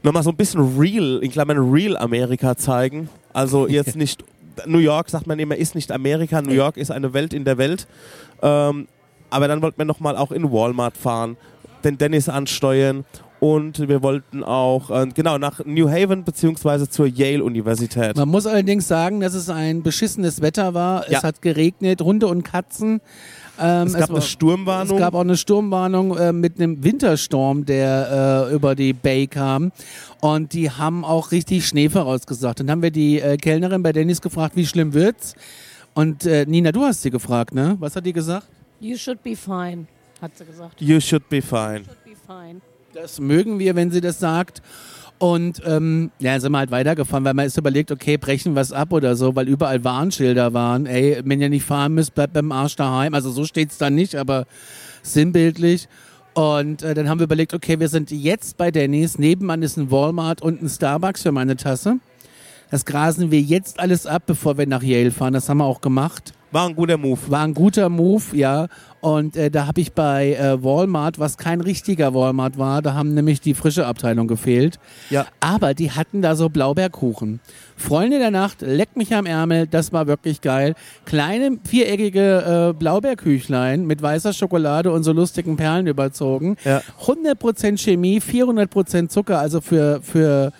nochmal 0.05 0.23
so 0.23 0.29
ein 0.29 0.35
bisschen 0.35 0.79
real, 0.79 1.19
in 1.21 1.31
Klammern 1.31 1.57
real 1.71 1.97
Amerika 1.97 2.55
zeigen. 2.55 3.09
Also 3.33 3.67
jetzt 3.67 3.95
nicht, 3.95 4.23
New 4.65 4.79
York 4.79 5.09
sagt 5.09 5.27
man 5.27 5.37
immer, 5.39 5.57
ist 5.57 5.75
nicht 5.75 5.91
Amerika, 5.91 6.41
New 6.41 6.53
York 6.53 6.77
ist 6.77 6.91
eine 6.91 7.13
Welt 7.13 7.33
in 7.33 7.43
der 7.43 7.57
Welt. 7.57 7.87
Ähm, 8.41 8.87
aber 9.29 9.47
dann 9.47 9.61
wollten 9.61 9.77
wir 9.77 9.85
nochmal 9.85 10.15
auch 10.15 10.31
in 10.31 10.51
Walmart 10.51 10.95
fahren, 10.95 11.35
den 11.83 11.97
Dennis 11.97 12.29
ansteuern 12.29 13.03
und 13.39 13.87
wir 13.87 14.01
wollten 14.01 14.43
auch, 14.43 14.89
äh, 14.89 15.07
genau, 15.13 15.37
nach 15.37 15.63
New 15.65 15.89
Haven 15.89 16.23
beziehungsweise 16.23 16.89
zur 16.89 17.05
Yale-Universität. 17.05 18.15
Man 18.15 18.29
muss 18.29 18.47
allerdings 18.47 18.87
sagen, 18.87 19.19
dass 19.19 19.33
es 19.33 19.49
ein 19.49 19.83
beschissenes 19.83 20.41
Wetter 20.41 20.73
war. 20.73 21.09
Ja. 21.09 21.17
Es 21.17 21.23
hat 21.23 21.41
geregnet, 21.41 22.01
Hunde 22.01 22.27
und 22.27 22.43
Katzen. 22.43 23.01
Ähm, 23.59 23.87
Es 23.87 23.93
gab 23.93 24.09
war- 24.09 24.15
eine 24.17 24.25
Sturmwarnung. 24.25 24.97
Es 24.97 25.01
gab 25.01 25.13
auch 25.13 25.21
eine 25.21 25.37
Sturmwarnung 25.37 26.17
äh, 26.17 26.33
mit 26.33 26.59
einem 26.59 26.83
Wintersturm, 26.83 27.65
der 27.65 28.47
äh, 28.51 28.53
über 28.53 28.75
die 28.75 28.93
Bay 28.93 29.27
kam. 29.27 29.71
Und 30.21 30.53
die 30.53 30.69
haben 30.71 31.05
auch 31.05 31.31
richtig 31.31 31.67
Schnee 31.67 31.89
vorausgesagt. 31.89 32.59
Dann 32.59 32.69
haben 32.71 32.81
wir 32.81 32.91
die 32.91 33.19
äh, 33.21 33.37
Kellnerin 33.37 33.83
bei 33.83 33.91
Dennis 33.93 34.21
gefragt, 34.21 34.55
wie 34.55 34.65
schlimm 34.65 34.93
wird's? 34.93 35.35
Und 35.93 36.25
äh, 36.25 36.45
Nina, 36.45 36.71
du 36.71 36.81
hast 36.83 37.01
sie 37.03 37.09
gefragt, 37.11 37.53
ne? 37.53 37.77
Was 37.79 37.95
hat 37.95 38.05
die 38.05 38.13
gesagt? 38.13 38.47
You 38.81 38.97
should 38.97 39.23
be 39.23 39.35
fine, 39.35 39.85
hat 40.21 40.37
sie 40.37 40.43
gesagt. 40.45 40.81
You 40.81 40.99
should 40.99 41.29
be 41.29 41.41
fine. 41.41 41.83
Should 41.85 42.03
be 42.03 42.11
fine. 42.27 42.59
Das 42.93 43.19
mögen 43.19 43.59
wir, 43.59 43.75
wenn 43.75 43.91
sie 43.91 44.01
das 44.01 44.19
sagt. 44.19 44.61
Und 45.17 45.61
ähm, 45.65 46.11
ja, 46.19 46.39
sind 46.39 46.51
wir 46.51 46.57
halt 46.57 46.71
weitergefahren, 46.71 47.23
weil 47.23 47.33
man 47.33 47.45
ist 47.45 47.57
überlegt, 47.57 47.91
okay, 47.91 48.17
brechen 48.17 48.53
wir 48.53 48.61
es 48.61 48.73
ab 48.73 48.91
oder 48.91 49.15
so, 49.15 49.35
weil 49.35 49.47
überall 49.47 49.83
Warnschilder 49.83 50.53
waren. 50.53 50.85
Ey, 50.85 51.21
wenn 51.23 51.39
ihr 51.39 51.49
nicht 51.49 51.63
fahren 51.63 51.93
müsst, 51.93 52.15
bleibt 52.15 52.33
beim 52.33 52.51
Arsch 52.51 52.75
daheim. 52.75 53.13
Also 53.13 53.31
so 53.31 53.45
steht's 53.45 53.77
dann 53.77 53.95
nicht, 53.95 54.15
aber 54.15 54.45
sinnbildlich. 55.03 55.87
Und 56.33 56.83
äh, 56.83 56.93
dann 56.93 57.07
haben 57.07 57.19
wir 57.19 57.25
überlegt, 57.25 57.53
okay, 57.53 57.79
wir 57.79 57.87
sind 57.87 58.11
jetzt 58.11 58.57
bei 58.57 58.69
Denny's, 58.69 59.17
nebenan 59.17 59.63
ist 59.63 59.77
ein 59.77 59.89
Walmart 59.89 60.41
und 60.41 60.61
ein 60.61 60.67
Starbucks 60.67 61.21
für 61.21 61.31
meine 61.31 61.55
Tasse. 61.55 61.99
Das 62.69 62.83
grasen 62.83 63.31
wir 63.31 63.39
jetzt 63.39 63.79
alles 63.79 64.05
ab, 64.05 64.23
bevor 64.25 64.57
wir 64.57 64.67
nach 64.67 64.83
Yale 64.83 65.11
fahren. 65.11 65.33
Das 65.33 65.47
haben 65.47 65.59
wir 65.59 65.65
auch 65.65 65.79
gemacht. 65.79 66.33
War 66.55 66.69
ein 66.69 66.75
guter 66.77 66.97
Move. 66.97 67.19
War 67.27 67.43
ein 67.43 67.53
guter 67.53 67.89
Move, 67.89 68.23
ja. 68.31 68.67
Und 69.01 69.35
äh, 69.35 69.51
da 69.51 69.67
habe 69.67 69.81
ich 69.81 69.91
bei 69.91 70.35
äh, 70.35 70.63
Walmart, 70.63 71.19
was 71.19 71.37
kein 71.37 71.59
richtiger 71.59 72.13
Walmart 72.13 72.57
war, 72.57 72.81
da 72.81 72.93
haben 72.93 73.13
nämlich 73.13 73.41
die 73.41 73.53
frische 73.53 73.85
Abteilung 73.85 74.29
gefehlt. 74.29 74.79
Ja. 75.09 75.25
Aber 75.41 75.73
die 75.73 75.91
hatten 75.91 76.21
da 76.21 76.37
so 76.37 76.47
Blaubeerkuchen. 76.47 77.41
Freunde 77.75 78.19
der 78.19 78.31
Nacht, 78.31 78.61
leck 78.61 78.95
mich 78.95 79.13
am 79.13 79.25
Ärmel, 79.25 79.67
das 79.67 79.91
war 79.91 80.07
wirklich 80.07 80.39
geil. 80.39 80.75
Kleine 81.03 81.59
viereckige 81.67 82.69
äh, 82.69 82.73
Blaubeerküchlein 82.73 83.85
mit 83.85 84.01
weißer 84.01 84.31
Schokolade 84.31 84.93
und 84.93 85.03
so 85.03 85.11
lustigen 85.11 85.57
Perlen 85.57 85.87
überzogen. 85.87 86.55
Ja. 86.63 86.81
100% 87.03 87.77
Chemie, 87.77 88.21
400% 88.21 89.09
Zucker, 89.09 89.39
also 89.39 89.59
für, 89.59 89.99
für, 90.01 90.53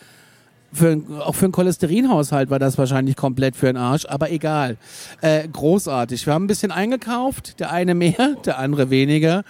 für, 0.75 1.01
auch 1.19 1.35
für 1.35 1.45
einen 1.45 1.51
Cholesterinhaushalt 1.51 2.49
war 2.49 2.59
das 2.59 2.77
wahrscheinlich 2.77 3.15
komplett 3.15 3.55
für 3.55 3.67
den 3.67 3.77
Arsch, 3.77 4.05
aber 4.05 4.31
egal. 4.31 4.77
Äh, 5.21 5.47
großartig. 5.47 6.25
Wir 6.25 6.33
haben 6.33 6.45
ein 6.45 6.47
bisschen 6.47 6.71
eingekauft, 6.71 7.59
der 7.59 7.71
eine 7.71 7.95
mehr, 7.95 8.35
der 8.45 8.59
andere 8.59 8.89
weniger. 8.89 9.43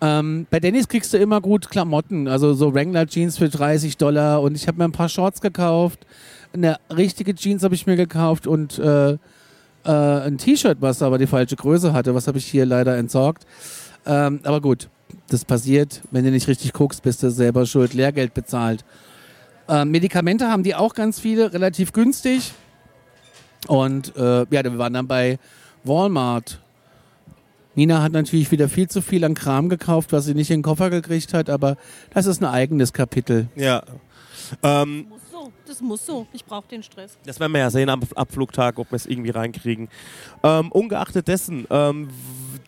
Ähm, 0.00 0.46
bei 0.50 0.60
Dennis 0.60 0.88
kriegst 0.88 1.12
du 1.12 1.18
immer 1.18 1.40
gut 1.40 1.68
Klamotten, 1.70 2.28
also 2.28 2.54
so 2.54 2.74
Wrangler 2.74 3.06
Jeans 3.06 3.36
für 3.38 3.48
30 3.48 3.96
Dollar 3.96 4.40
und 4.40 4.54
ich 4.54 4.66
habe 4.66 4.78
mir 4.78 4.84
ein 4.84 4.92
paar 4.92 5.08
Shorts 5.08 5.40
gekauft. 5.40 6.06
Eine 6.52 6.78
richtige 6.94 7.34
Jeans 7.34 7.62
habe 7.62 7.74
ich 7.74 7.86
mir 7.86 7.96
gekauft 7.96 8.46
und 8.46 8.78
äh, 8.78 9.12
äh, 9.12 9.18
ein 9.84 10.38
T-Shirt, 10.38 10.78
was 10.80 11.02
aber 11.02 11.18
die 11.18 11.26
falsche 11.26 11.56
Größe 11.56 11.92
hatte. 11.92 12.14
Was 12.14 12.26
habe 12.26 12.38
ich 12.38 12.46
hier 12.46 12.66
leider 12.66 12.96
entsorgt. 12.96 13.46
Ähm, 14.06 14.40
aber 14.44 14.60
gut, 14.60 14.88
das 15.28 15.44
passiert. 15.44 16.00
Wenn 16.10 16.24
du 16.24 16.30
nicht 16.30 16.48
richtig 16.48 16.72
guckst, 16.72 17.02
bist 17.02 17.22
du 17.22 17.30
selber 17.30 17.66
schuld. 17.66 17.94
Lehrgeld 17.94 18.34
bezahlt. 18.34 18.84
Ähm, 19.70 19.92
Medikamente 19.92 20.48
haben 20.48 20.64
die 20.64 20.74
auch 20.74 20.94
ganz 20.94 21.20
viele, 21.20 21.52
relativ 21.52 21.92
günstig. 21.92 22.52
Und 23.68 24.16
äh, 24.16 24.40
ja, 24.50 24.64
wir 24.64 24.78
waren 24.78 24.92
dann 24.92 25.06
bei 25.06 25.38
Walmart. 25.84 26.60
Nina 27.76 28.02
hat 28.02 28.10
natürlich 28.10 28.50
wieder 28.50 28.68
viel 28.68 28.88
zu 28.88 29.00
viel 29.00 29.24
an 29.24 29.34
Kram 29.34 29.68
gekauft, 29.68 30.12
was 30.12 30.24
sie 30.24 30.34
nicht 30.34 30.50
in 30.50 30.58
den 30.58 30.62
Koffer 30.64 30.90
gekriegt 30.90 31.32
hat, 31.32 31.48
aber 31.48 31.76
das 32.12 32.26
ist 32.26 32.42
ein 32.42 32.46
eigenes 32.46 32.92
Kapitel. 32.92 33.48
Ja. 33.54 33.82
Ähm, 34.64 35.06
Muss 35.08 35.20
so, 35.30 35.52
das 35.66 35.80
muss 35.80 36.04
so. 36.04 36.26
Ich 36.32 36.44
brauche 36.44 36.66
den 36.66 36.82
Stress. 36.82 37.16
Das 37.24 37.38
werden 37.38 37.52
wir 37.52 37.60
ja 37.60 37.70
sehen 37.70 37.88
am 37.88 38.00
Abflugtag, 38.16 38.78
ob 38.80 38.90
wir 38.90 38.96
es 38.96 39.06
irgendwie 39.06 39.30
reinkriegen. 39.30 39.88
Ähm, 40.42 40.72
ungeachtet 40.72 41.28
dessen, 41.28 41.66
ähm, 41.70 42.08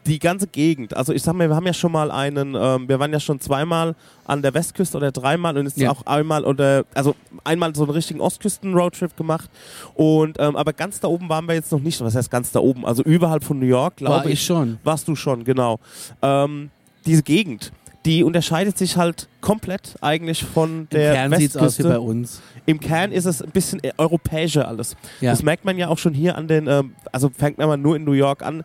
die 0.07 0.19
ganze 0.19 0.49
Gegend, 0.49 0.97
also 0.97 1.13
ich 1.13 1.23
sag 1.23 1.35
mal, 1.35 1.49
wir 1.49 1.55
haben 1.55 1.67
ja 1.67 1.73
schon 1.73 1.93
mal 1.93 2.11
einen, 2.11 2.57
ähm, 2.59 2.89
wir 2.89 2.99
waren 2.99 3.13
ja 3.13 3.21
schon 3.21 3.39
zweimal 3.41 3.95
an 4.25 4.43
der 4.43 4.53
Westküste 4.53 4.97
oder 4.97 5.13
dreimal 5.13 5.57
und 5.57 5.65
jetzt 5.67 5.79
Ja. 5.79 5.91
auch 5.93 6.05
einmal 6.07 6.45
oder, 6.45 6.85
also 6.95 7.15
einmal 7.45 7.73
so 7.75 7.85
einen 7.85 7.93
richtigen 7.93 8.21
Ostküsten-Roadtrip 8.21 9.17
gemacht 9.17 9.49
und, 9.95 10.39
ähm, 10.41 10.57
aber 10.57 10.73
ganz 10.73 10.99
da 10.99 11.07
oben 11.09 11.29
waren 11.29 11.47
wir 11.47 11.55
jetzt 11.55 11.71
noch 11.71 11.81
nicht, 11.81 12.01
was 12.01 12.17
heißt 12.17 12.31
ganz 12.33 12.51
da 12.51 12.59
oben, 12.61 12.85
also 12.85 13.03
überhalb 13.05 13.45
von 13.45 13.61
New 13.61 13.67
York, 13.67 14.01
War 14.01 14.09
glaube 14.09 14.29
ich 14.29 14.41
ich. 14.41 14.45
schon. 14.45 14.79
Warst 14.83 15.07
du 15.07 15.15
schon, 15.15 15.45
genau. 15.45 15.79
Ähm, 16.21 16.71
diese 17.07 17.23
Gegend, 17.23 17.73
die 18.05 18.25
unterscheidet 18.25 18.77
sich 18.77 18.97
halt 18.97 19.29
komplett 19.41 19.95
eigentlich 20.01 20.43
von 20.45 20.89
der 20.91 21.11
Im 21.11 21.15
Kern 21.31 21.41
sieht 21.41 21.51
es 21.51 21.57
aus 21.57 21.63
wie 21.63 21.67
Westküste. 21.85 21.89
bei 21.91 21.99
uns. 22.01 22.43
Im 22.67 22.81
Kern 22.81 23.13
ist 23.13 23.27
es 23.27 23.41
ein 23.41 23.51
bisschen 23.53 23.83
äh, 23.85 23.93
europäischer 23.99 24.67
alles. 24.67 24.97
Ja. 25.21 25.31
Das 25.31 25.45
merkt 25.45 25.65
man 25.65 25.79
ja 25.79 25.87
auch 25.87 25.99
schon 25.99 26.13
hier 26.13 26.37
an 26.37 26.49
den, 26.49 26.67
ähm, 26.67 26.95
also 27.13 27.31
fängt 27.31 27.59
man 27.59 27.69
mal 27.69 27.77
nur 27.77 27.95
in 27.95 28.03
New 28.05 28.13
York 28.13 28.43
an, 28.43 28.65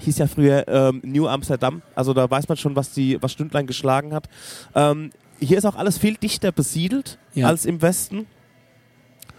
hieß 0.00 0.18
ja 0.18 0.26
früher 0.26 0.66
ähm, 0.68 1.00
New 1.04 1.26
Amsterdam, 1.28 1.82
also 1.94 2.12
da 2.14 2.30
weiß 2.30 2.48
man 2.48 2.56
schon, 2.56 2.76
was 2.76 2.92
die, 2.92 3.20
was 3.22 3.32
Stündlein 3.32 3.66
geschlagen 3.66 4.12
hat. 4.14 4.28
Ähm, 4.74 5.10
hier 5.40 5.58
ist 5.58 5.64
auch 5.64 5.76
alles 5.76 5.98
viel 5.98 6.14
dichter 6.14 6.52
besiedelt 6.52 7.18
Ja. 7.34 7.46
als 7.48 7.64
im 7.66 7.82
Westen. 7.82 8.26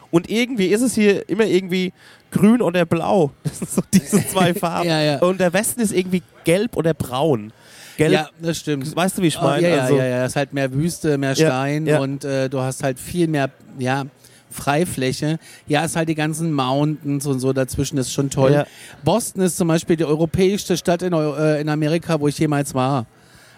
Und 0.09 0.29
irgendwie 0.29 0.67
ist 0.67 0.81
es 0.81 0.95
hier 0.95 1.27
immer 1.29 1.45
irgendwie 1.45 1.91
grün 2.31 2.61
oder 2.61 2.85
blau. 2.85 3.31
Das 3.43 3.59
sind 3.59 3.69
so 3.69 3.81
diese 3.93 4.25
zwei 4.27 4.53
Farben. 4.55 4.87
Ja, 4.89 5.01
ja. 5.01 5.19
Und 5.19 5.39
der 5.39 5.51
Westen 5.53 5.81
ist 5.81 5.91
irgendwie 5.91 6.23
gelb 6.45 6.77
oder 6.77 6.93
braun. 6.93 7.51
Gelb, 7.97 8.13
Ja, 8.13 8.29
das 8.39 8.59
stimmt. 8.59 8.95
weißt 8.95 9.17
du, 9.17 9.21
wie 9.23 9.27
ich 9.27 9.37
Oh, 9.39 9.43
meine? 9.43 9.67
ja, 9.67 9.75
ja, 9.75 9.81
also, 9.83 9.97
ja, 9.97 10.05
ja, 10.05 10.23
es 10.23 10.31
ist 10.31 10.35
halt 10.35 10.53
mehr 10.53 10.71
Wüste, 10.71 11.17
mehr 11.17 11.33
Ja, 11.33 11.47
Stein 11.47 11.85
ja. 11.87 11.99
und 11.99 12.23
äh, 12.23 12.47
du 12.49 12.59
hast 12.61 12.83
halt 12.83 12.99
viel 12.99 13.27
mehr, 13.27 13.49
ja, 13.79 14.05
Freifläche. 14.49 15.39
Ja, 15.67 15.83
es 15.83 15.91
ist 15.91 15.95
halt 15.95 16.09
die 16.09 16.15
ganzen 16.15 16.53
Mountains 16.53 17.25
und 17.25 17.39
so 17.39 17.53
dazwischen, 17.53 17.97
das 17.97 18.07
ist 18.07 18.13
schon 18.13 18.29
toll. 18.29 18.53
Ja. 18.53 18.65
Boston 19.03 19.41
ist 19.41 19.57
zum 19.57 19.67
Beispiel 19.67 19.95
die 19.95 20.05
europäischste 20.05 20.77
Stadt 20.77 21.01
in, 21.01 21.13
äh, 21.13 21.61
in 21.61 21.69
Amerika, 21.69 22.19
wo 22.19 22.27
ich 22.27 22.37
jemals 22.37 22.73
war. 22.73 23.05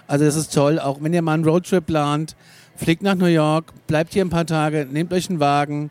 Also 0.07 0.25
das 0.25 0.35
ist 0.35 0.53
toll, 0.53 0.79
auch 0.79 0.97
wenn 1.01 1.13
ihr 1.13 1.21
mal 1.21 1.33
einen 1.33 1.45
Roadtrip 1.45 1.85
plant, 1.85 2.35
fliegt 2.75 3.03
nach 3.03 3.15
New 3.15 3.27
York, 3.27 3.73
bleibt 3.87 4.13
hier 4.13 4.25
ein 4.25 4.29
paar 4.29 4.45
Tage, 4.45 4.87
nehmt 4.89 5.13
euch 5.13 5.29
einen 5.29 5.39
Wagen, 5.39 5.89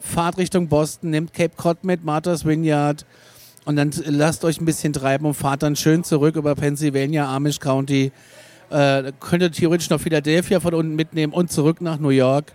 fahrt 0.00 0.38
Richtung 0.38 0.68
Boston, 0.68 1.10
nehmt 1.10 1.34
Cape 1.34 1.54
Cod 1.56 1.84
mit, 1.84 2.04
Martha's 2.04 2.46
Vineyard 2.46 3.04
und 3.66 3.76
dann 3.76 3.92
lasst 4.06 4.44
euch 4.46 4.60
ein 4.60 4.64
bisschen 4.64 4.94
treiben 4.94 5.26
und 5.26 5.34
fahrt 5.34 5.62
dann 5.62 5.76
schön 5.76 6.02
zurück 6.02 6.36
über 6.36 6.54
Pennsylvania, 6.54 7.28
Amish 7.34 7.60
County. 7.60 8.12
Äh, 8.70 9.12
könnt 9.20 9.42
ihr 9.42 9.52
theoretisch 9.52 9.90
noch 9.90 10.00
Philadelphia 10.00 10.60
von 10.60 10.72
unten 10.72 10.94
mitnehmen 10.94 11.34
und 11.34 11.52
zurück 11.52 11.82
nach 11.82 11.98
New 11.98 12.08
York. 12.08 12.52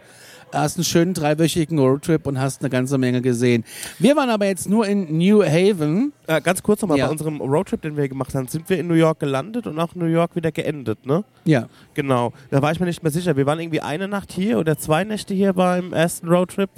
Hast 0.53 0.77
einen 0.77 0.83
schönen 0.83 1.13
dreiwöchigen 1.13 1.79
Roadtrip 1.79 2.27
und 2.27 2.39
hast 2.39 2.61
eine 2.61 2.69
ganze 2.69 2.97
Menge 2.97 3.21
gesehen. 3.21 3.63
Wir 3.99 4.15
waren 4.15 4.29
aber 4.29 4.45
jetzt 4.45 4.69
nur 4.69 4.87
in 4.87 5.17
New 5.17 5.43
Haven. 5.43 6.13
Äh, 6.27 6.41
ganz 6.41 6.61
kurz 6.61 6.81
nochmal, 6.81 6.99
Ja. 6.99 7.07
bei 7.07 7.11
unserem 7.11 7.41
Roadtrip, 7.41 7.81
den 7.81 7.97
wir 7.97 8.07
gemacht 8.07 8.33
haben, 8.35 8.47
sind 8.47 8.69
wir 8.69 8.77
in 8.79 8.87
New 8.87 8.93
York 8.93 9.19
gelandet 9.19 9.65
und 9.67 9.79
auch 9.79 9.93
in 9.95 10.01
New 10.01 10.07
York 10.07 10.35
wieder 10.35 10.51
geendet, 10.51 11.05
ne? 11.05 11.23
Ja. 11.45 11.67
Genau. 11.95 12.33
Da 12.51 12.61
war 12.61 12.71
ich 12.71 12.79
mir 12.79 12.85
nicht 12.85 13.01
mehr 13.03 13.11
sicher. 13.11 13.35
Wir 13.35 13.45
waren 13.45 13.59
irgendwie 13.59 13.81
eine 13.81 14.07
Nacht 14.07 14.31
hier 14.31 14.59
oder 14.59 14.77
zwei 14.77 15.03
Nächte 15.03 15.33
hier 15.33 15.53
beim 15.53 15.91
ersten 15.91 16.27
Roadtrip. 16.27 16.69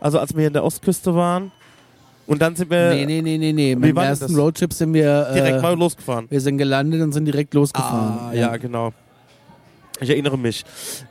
Also 0.00 0.18
als 0.18 0.32
wir 0.34 0.40
hier 0.40 0.46
in 0.48 0.52
der 0.54 0.64
Ostküste 0.64 1.14
waren. 1.14 1.52
Und 2.26 2.42
dann 2.42 2.54
sind 2.56 2.70
wir 2.70 2.90
nee, 2.94 3.06
nee, 3.06 3.22
nee, 3.22 3.38
nee, 3.38 3.52
nee. 3.52 3.74
Beim 3.74 3.96
ersten? 3.96 4.34
Roadtrip 4.34 4.72
sind 4.72 4.92
wir, 4.94 5.28
direkt 5.34 5.58
äh, 5.58 5.62
mal 5.62 5.74
losgefahren. 5.78 6.26
wir 6.28 6.40
sind 6.40 6.58
gelandet 6.58 7.00
und 7.02 7.12
sind 7.12 7.24
direkt 7.24 7.54
losgefahren. 7.54 8.18
Ah, 8.30 8.34
ja, 8.34 8.56
genau. 8.58 8.92
Ich 10.00 10.10
erinnere 10.10 10.38
mich. 10.38 10.64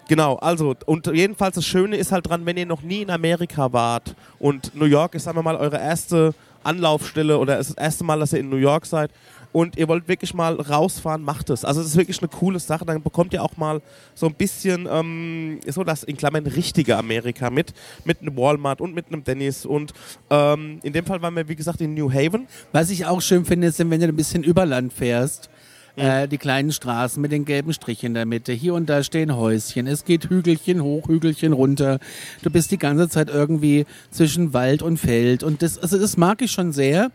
Genau, 0.08 0.36
also, 0.36 0.76
und 0.86 1.08
jedenfalls 1.08 1.56
das 1.56 1.66
Schöne 1.66 1.98
ist 1.98 2.12
halt 2.12 2.30
dran, 2.30 2.46
wenn 2.46 2.58
ihr 2.58 2.66
noch 2.66 2.82
nie 2.82 3.02
in 3.02 3.10
Amerika 3.10 3.72
wart 3.74 4.16
und 4.40 4.74
New 4.76 4.86
York 4.86 5.16
ist, 5.16 5.24
sagen 5.24 5.38
wir 5.38 5.44
mal, 5.44 5.58
eure 5.58 5.78
erste 5.78 6.34
Anlaufstelle 6.64 7.38
oder 7.38 7.60
ist 7.60 7.72
das 7.72 7.78
erste 7.78 8.04
Mal, 8.04 8.20
dass 8.20 8.34
ihr 8.34 8.40
in 8.40 8.50
New 8.50 8.58
York 8.58 8.86
seid 8.86 9.12
und 9.52 9.78
ihr 9.78 9.88
wollt 9.88 10.08
wirklich 10.08 10.34
mal 10.34 10.56
rausfahren, 10.56 11.22
macht 11.22 11.50
es. 11.50 11.66
Also, 11.66 11.82
es 11.82 11.88
ist 11.88 11.98
wirklich 11.98 12.20
eine 12.20 12.30
coole 12.30 12.60
Sache. 12.60 12.86
Dann 12.86 13.02
bekommt 13.02 13.34
ihr 13.34 13.44
auch 13.44 13.58
mal 13.58 13.82
so 14.14 14.28
ein 14.28 14.34
bisschen, 14.34 14.88
ähm, 14.90 15.60
so 15.68 15.84
das 15.84 16.04
in 16.04 16.16
Klammern 16.16 16.48
richtige 16.48 16.96
Amerika 16.98 17.50
mit, 17.50 17.74
mit 18.06 18.22
einem 18.22 18.38
Walmart 18.38 18.80
und 18.80 18.94
mit 18.94 19.08
einem 19.08 19.24
Dennis 19.24 19.66
und 19.66 19.94
ähm, 20.30 20.80
in 20.84 20.94
dem 20.94 21.06
Fall 21.06 21.22
waren 21.22 21.36
wir, 21.36 21.48
wie 21.48 21.56
gesagt, 21.56 21.82
in 21.82 21.94
New 21.94 22.12
Haven. 22.12 22.48
Was 22.72 22.90
ich 22.90 23.06
auch 23.06 23.22
schön 23.22 23.44
finde, 23.44 23.68
ist, 23.68 23.80
wenn 23.80 23.90
du 23.90 24.08
ein 24.08 24.16
bisschen 24.16 24.44
über 24.44 24.66
Land 24.66 24.94
fährst. 24.94 25.50
Äh, 25.98 26.28
die 26.28 26.38
kleinen 26.38 26.72
Straßen 26.72 27.20
mit 27.20 27.32
den 27.32 27.44
gelben 27.44 27.74
Strichen 27.74 28.08
in 28.08 28.14
der 28.14 28.28
Mitte. 28.28 28.54
Hier 28.54 28.76
und 28.76 28.88
da 28.88 29.02
stehen 29.02 29.36
Häuschen. 29.36 29.88
Es 29.88 30.06
geht 30.06 30.30
Hügelchen 30.30 30.84
hoch, 30.84 31.08
Hügelchen 31.08 31.54
runter. 31.54 31.98
Du 32.44 32.52
bist 32.52 32.70
die 32.70 32.78
ganze 32.78 33.10
Zeit 33.10 33.30
irgendwie 33.30 33.88
zwischen 34.12 34.54
Wald 34.54 34.84
und 34.84 34.98
Feld. 34.98 35.42
Und 35.42 35.64
das, 35.64 35.80
also 35.80 35.98
das 35.98 36.16
mag 36.16 36.44
ich 36.44 36.52
schon 36.52 36.72
sehr. 36.72 37.12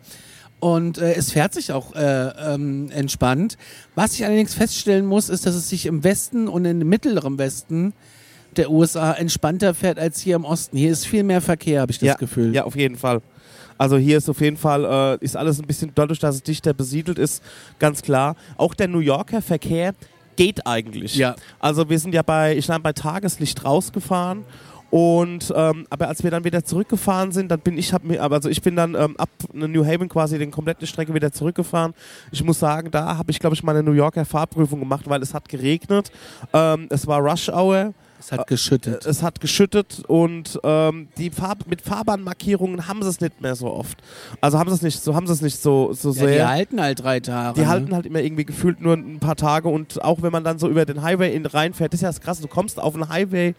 Und 0.59 0.99
äh, 0.99 1.15
es 1.15 1.31
fährt 1.31 1.55
sich 1.55 1.71
auch 1.71 1.95
äh, 1.95 2.55
ähm, 2.55 2.91
entspannt. 2.91 3.57
Was 3.95 4.15
ich 4.15 4.25
allerdings 4.25 4.55
feststellen 4.55 5.07
muss, 5.07 5.29
ist, 5.29 5.47
dass 5.47 5.55
es 5.55 5.69
sich 5.69 5.87
im 5.87 6.03
Westen 6.03 6.49
und 6.49 6.65
im 6.65 6.79
mittleren 6.81 7.39
Westen 7.39 7.93
der 8.57 8.69
USA 8.69 9.12
entspannter 9.12 9.75
fährt 9.75 10.01
als 10.01 10.21
hier 10.21 10.35
im 10.35 10.45
Osten. 10.45 10.77
Hier 10.77 10.91
ist 10.91 11.07
viel 11.07 11.23
mehr 11.23 11.41
Verkehr, 11.41 11.83
habe 11.83 11.93
ich 11.93 11.99
das 11.99 12.07
ja, 12.09 12.15
Gefühl. 12.15 12.53
Ja, 12.53 12.65
auf 12.65 12.75
jeden 12.75 12.97
Fall. 12.97 13.23
Also 13.79 13.97
hier 13.97 14.19
ist 14.19 14.29
auf 14.29 14.41
jeden 14.41 14.57
Fall, 14.57 15.19
äh, 15.21 15.25
ist 15.25 15.37
alles 15.37 15.59
ein 15.61 15.67
bisschen, 15.67 15.93
dadurch, 15.95 16.19
dass 16.19 16.37
es 16.37 16.43
dichter 16.43 16.75
besiedelt 16.75 17.19
ist, 17.19 17.43
ganz 17.79 18.02
klar. 18.02 18.37
Auch 18.57 18.75
der 18.75 18.88
New 18.88 19.00
Yorker 19.00 19.43
Verkehr 19.43 19.95
geht 20.37 20.67
eigentlich. 20.67 21.17
Ja. 21.17 21.35
Also 21.59 21.88
wir 21.88 21.99
sind 21.99 22.14
ja 22.14 22.23
bei, 22.23 22.57
ich 22.57 22.67
bin 22.67 22.83
bei 22.83 22.93
Tageslicht 22.93 23.64
rausgefahren 23.64 24.45
und 24.93 25.50
ähm, 25.57 25.87
aber 25.88 26.09
als 26.09 26.23
wir 26.23 26.31
dann 26.31 26.45
wieder 26.45 26.67
zurückgefahren 26.67 27.33
sind, 27.33 27.50
dann 27.50 27.61
bin 27.61 27.79
ich 27.79 27.95
hab 27.95 28.05
mir, 28.05 28.23
also 28.23 28.50
ich 28.50 28.61
bin 28.61 28.76
dann 28.76 28.95
ähm, 28.95 29.17
ab 29.17 29.31
New 29.55 29.87
Haven 29.87 30.07
quasi 30.07 30.38
den 30.38 30.50
komplette 30.50 30.87
Strecke 30.87 31.14
wieder 31.14 31.33
zurückgefahren. 31.33 31.95
Ich 32.31 32.45
muss 32.45 32.59
sagen, 32.59 32.91
da 32.91 33.17
habe 33.17 33.31
ich 33.31 33.38
glaube 33.38 33.55
ich 33.55 33.62
meine 33.62 33.83
New 33.83 33.93
Yorker 33.93 34.26
Fahrprüfung 34.26 34.81
gemacht, 34.81 35.05
weil 35.07 35.23
es 35.23 35.33
hat 35.33 35.49
geregnet, 35.49 36.12
ähm, 36.52 36.88
es 36.91 37.07
war 37.07 37.21
Rush 37.21 37.49
Hour. 37.49 37.95
Es 38.25 38.31
hat 38.31 38.47
geschüttet. 38.47 39.05
Es 39.05 39.23
hat 39.23 39.41
geschüttet 39.41 40.05
und 40.07 40.61
ähm, 40.62 41.09
die 41.19 41.31
Farb 41.31 41.67
mit 41.67 41.83
Fahrbahnmarkierungen 41.83 42.87
haben 42.87 43.02
sie 43.02 43.09
es 43.09 43.21
nicht 43.21 43.41
mehr 43.41 43.57
so 43.57 43.73
oft. 43.73 43.99
Also 44.41 44.59
haben 44.59 44.69
sie 44.71 44.76
es 44.76 44.83
nicht 44.83 45.02
so, 45.02 45.14
haben 45.14 45.26
sie 45.26 45.33
es 45.33 45.43
nicht 45.43 45.61
so, 45.61 45.93
so 45.93 46.11
Ja, 46.11 46.14
sehr. 46.14 46.35
die 46.37 46.45
halten 46.45 46.81
halt 46.81 47.02
drei 47.02 47.19
Tage. 47.21 47.55
Die 47.55 47.61
ne? 47.62 47.69
halten 47.69 47.95
halt 47.95 48.07
immer 48.07 48.21
irgendwie 48.21 48.45
gefühlt 48.45 48.81
nur 48.81 48.95
ein 48.95 49.19
paar 49.19 49.37
Tage 49.37 49.69
und 49.69 50.02
auch 50.05 50.23
wenn 50.23 50.31
man 50.31 50.45
dann 50.45 50.59
so 50.59 50.69
über 50.69 50.85
den 50.85 51.02
Highway 51.02 51.35
in 51.35 51.47
reinfährt, 51.47 51.93
das 51.93 51.99
ist 51.99 52.02
ja 52.02 52.09
das 52.09 52.21
Krasse, 52.21 52.43
du 52.43 52.49
kommst 52.49 52.79
auf 52.79 52.95
einen 52.95 53.09
Highway, 53.09 53.55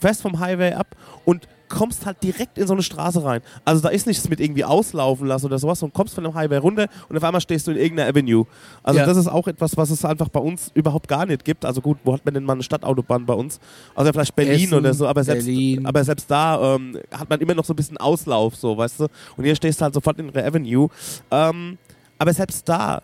fährst 0.00 0.22
vom 0.22 0.40
Highway 0.40 0.72
ab 0.72 0.96
und 1.24 1.46
kommst 1.68 2.06
halt 2.06 2.22
direkt 2.22 2.58
in 2.58 2.66
so 2.66 2.72
eine 2.72 2.82
Straße 2.82 3.24
rein. 3.24 3.40
Also 3.64 3.82
da 3.82 3.88
ist 3.88 4.06
nichts 4.06 4.28
mit 4.28 4.40
irgendwie 4.40 4.64
auslaufen 4.64 5.26
lassen 5.26 5.46
oder 5.46 5.58
sowas 5.58 5.82
und 5.82 5.92
kommst 5.94 6.14
von 6.14 6.24
dem 6.24 6.34
Highway 6.34 6.56
runter 6.58 6.88
und 7.08 7.16
auf 7.16 7.24
einmal 7.24 7.40
stehst 7.40 7.66
du 7.66 7.70
in 7.72 7.76
irgendeiner 7.76 8.08
Avenue. 8.10 8.46
Also 8.82 9.00
Ja. 9.00 9.06
das 9.06 9.16
ist 9.16 9.26
auch 9.28 9.46
etwas, 9.48 9.76
was 9.76 9.90
es 9.90 10.04
einfach 10.04 10.28
bei 10.28 10.40
uns 10.40 10.70
überhaupt 10.74 11.08
gar 11.08 11.26
nicht 11.26 11.44
gibt. 11.44 11.64
Also 11.64 11.80
gut, 11.80 11.98
wo 12.04 12.12
hat 12.14 12.24
man 12.24 12.34
denn 12.34 12.44
mal 12.44 12.52
eine 12.54 12.62
Stadtautobahn 12.62 13.26
bei 13.26 13.34
uns? 13.34 13.58
Also 13.94 14.12
vielleicht 14.12 14.34
Berlin 14.36 14.64
Essen, 14.66 14.74
oder 14.78 14.94
so, 14.94 15.06
aber 15.06 15.24
selbst, 15.24 15.46
Berlin. 15.46 15.86
aber 15.86 16.04
selbst 16.04 16.30
da 16.30 16.74
ähm, 16.76 16.98
hat 17.12 17.28
man 17.28 17.40
immer 17.40 17.54
noch 17.54 17.64
so 17.64 17.72
ein 17.72 17.76
bisschen 17.76 17.96
Auslauf, 17.96 18.56
so, 18.56 18.76
weißt 18.76 19.00
du? 19.00 19.04
Und 19.36 19.44
hier 19.44 19.56
stehst 19.56 19.80
du 19.80 19.84
halt 19.84 19.94
sofort 19.94 20.18
in 20.18 20.32
der 20.32 20.46
Avenue. 20.46 20.88
Ähm, 21.30 21.78
aber 22.18 22.32
selbst 22.32 22.68
da, 22.68 23.02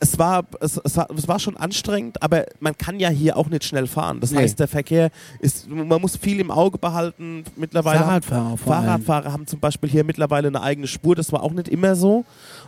es 0.00 0.18
war, 0.18 0.44
es, 0.60 0.76
es, 0.82 0.96
war, 0.96 1.08
es 1.16 1.28
war 1.28 1.38
schon 1.38 1.56
anstrengend, 1.56 2.22
aber 2.22 2.44
man 2.60 2.76
kann 2.76 3.00
ja 3.00 3.08
hier 3.08 3.36
auch 3.36 3.48
nicht 3.48 3.64
schnell 3.64 3.86
fahren. 3.86 4.20
Das 4.20 4.30
Nee. 4.30 4.38
heißt, 4.38 4.58
der 4.60 4.68
Verkehr 4.68 5.10
ist, 5.40 5.68
man 5.68 6.00
muss 6.00 6.16
viel 6.16 6.40
im 6.40 6.50
Auge 6.50 6.78
behalten. 6.78 7.44
Mittlerweile 7.56 8.00
Fahrradfahrer. 8.00 8.56
Fahrradfahrer 8.56 9.32
haben 9.32 9.46
zum 9.46 9.60
Beispiel 9.60 9.88
hier 9.90 10.04
mittlerweile 10.04 10.48
eine 10.48 10.62
eigene 10.62 10.86
Spur. 10.86 11.14
Das 11.16 11.32
war 11.32 11.42
auch 11.42 11.52
nicht 11.52 11.68
immer 11.68 11.94
so. 11.96 12.24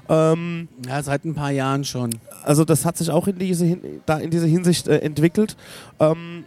Ähm, 0.08 0.68
Ja, 0.86 1.02
seit 1.02 1.24
ein 1.24 1.34
paar 1.34 1.50
Jahren 1.50 1.84
schon. 1.84 2.10
also 2.44 2.64
das 2.64 2.84
hat 2.84 2.96
sich 2.96 3.10
auch 3.10 3.26
in 3.26 3.38
diese, 3.38 3.78
da 4.06 4.18
in 4.18 4.30
diese 4.30 4.46
Hinsicht 4.46 4.88
äh, 4.88 4.98
entwickelt. 4.98 5.56
Ähm, 6.00 6.44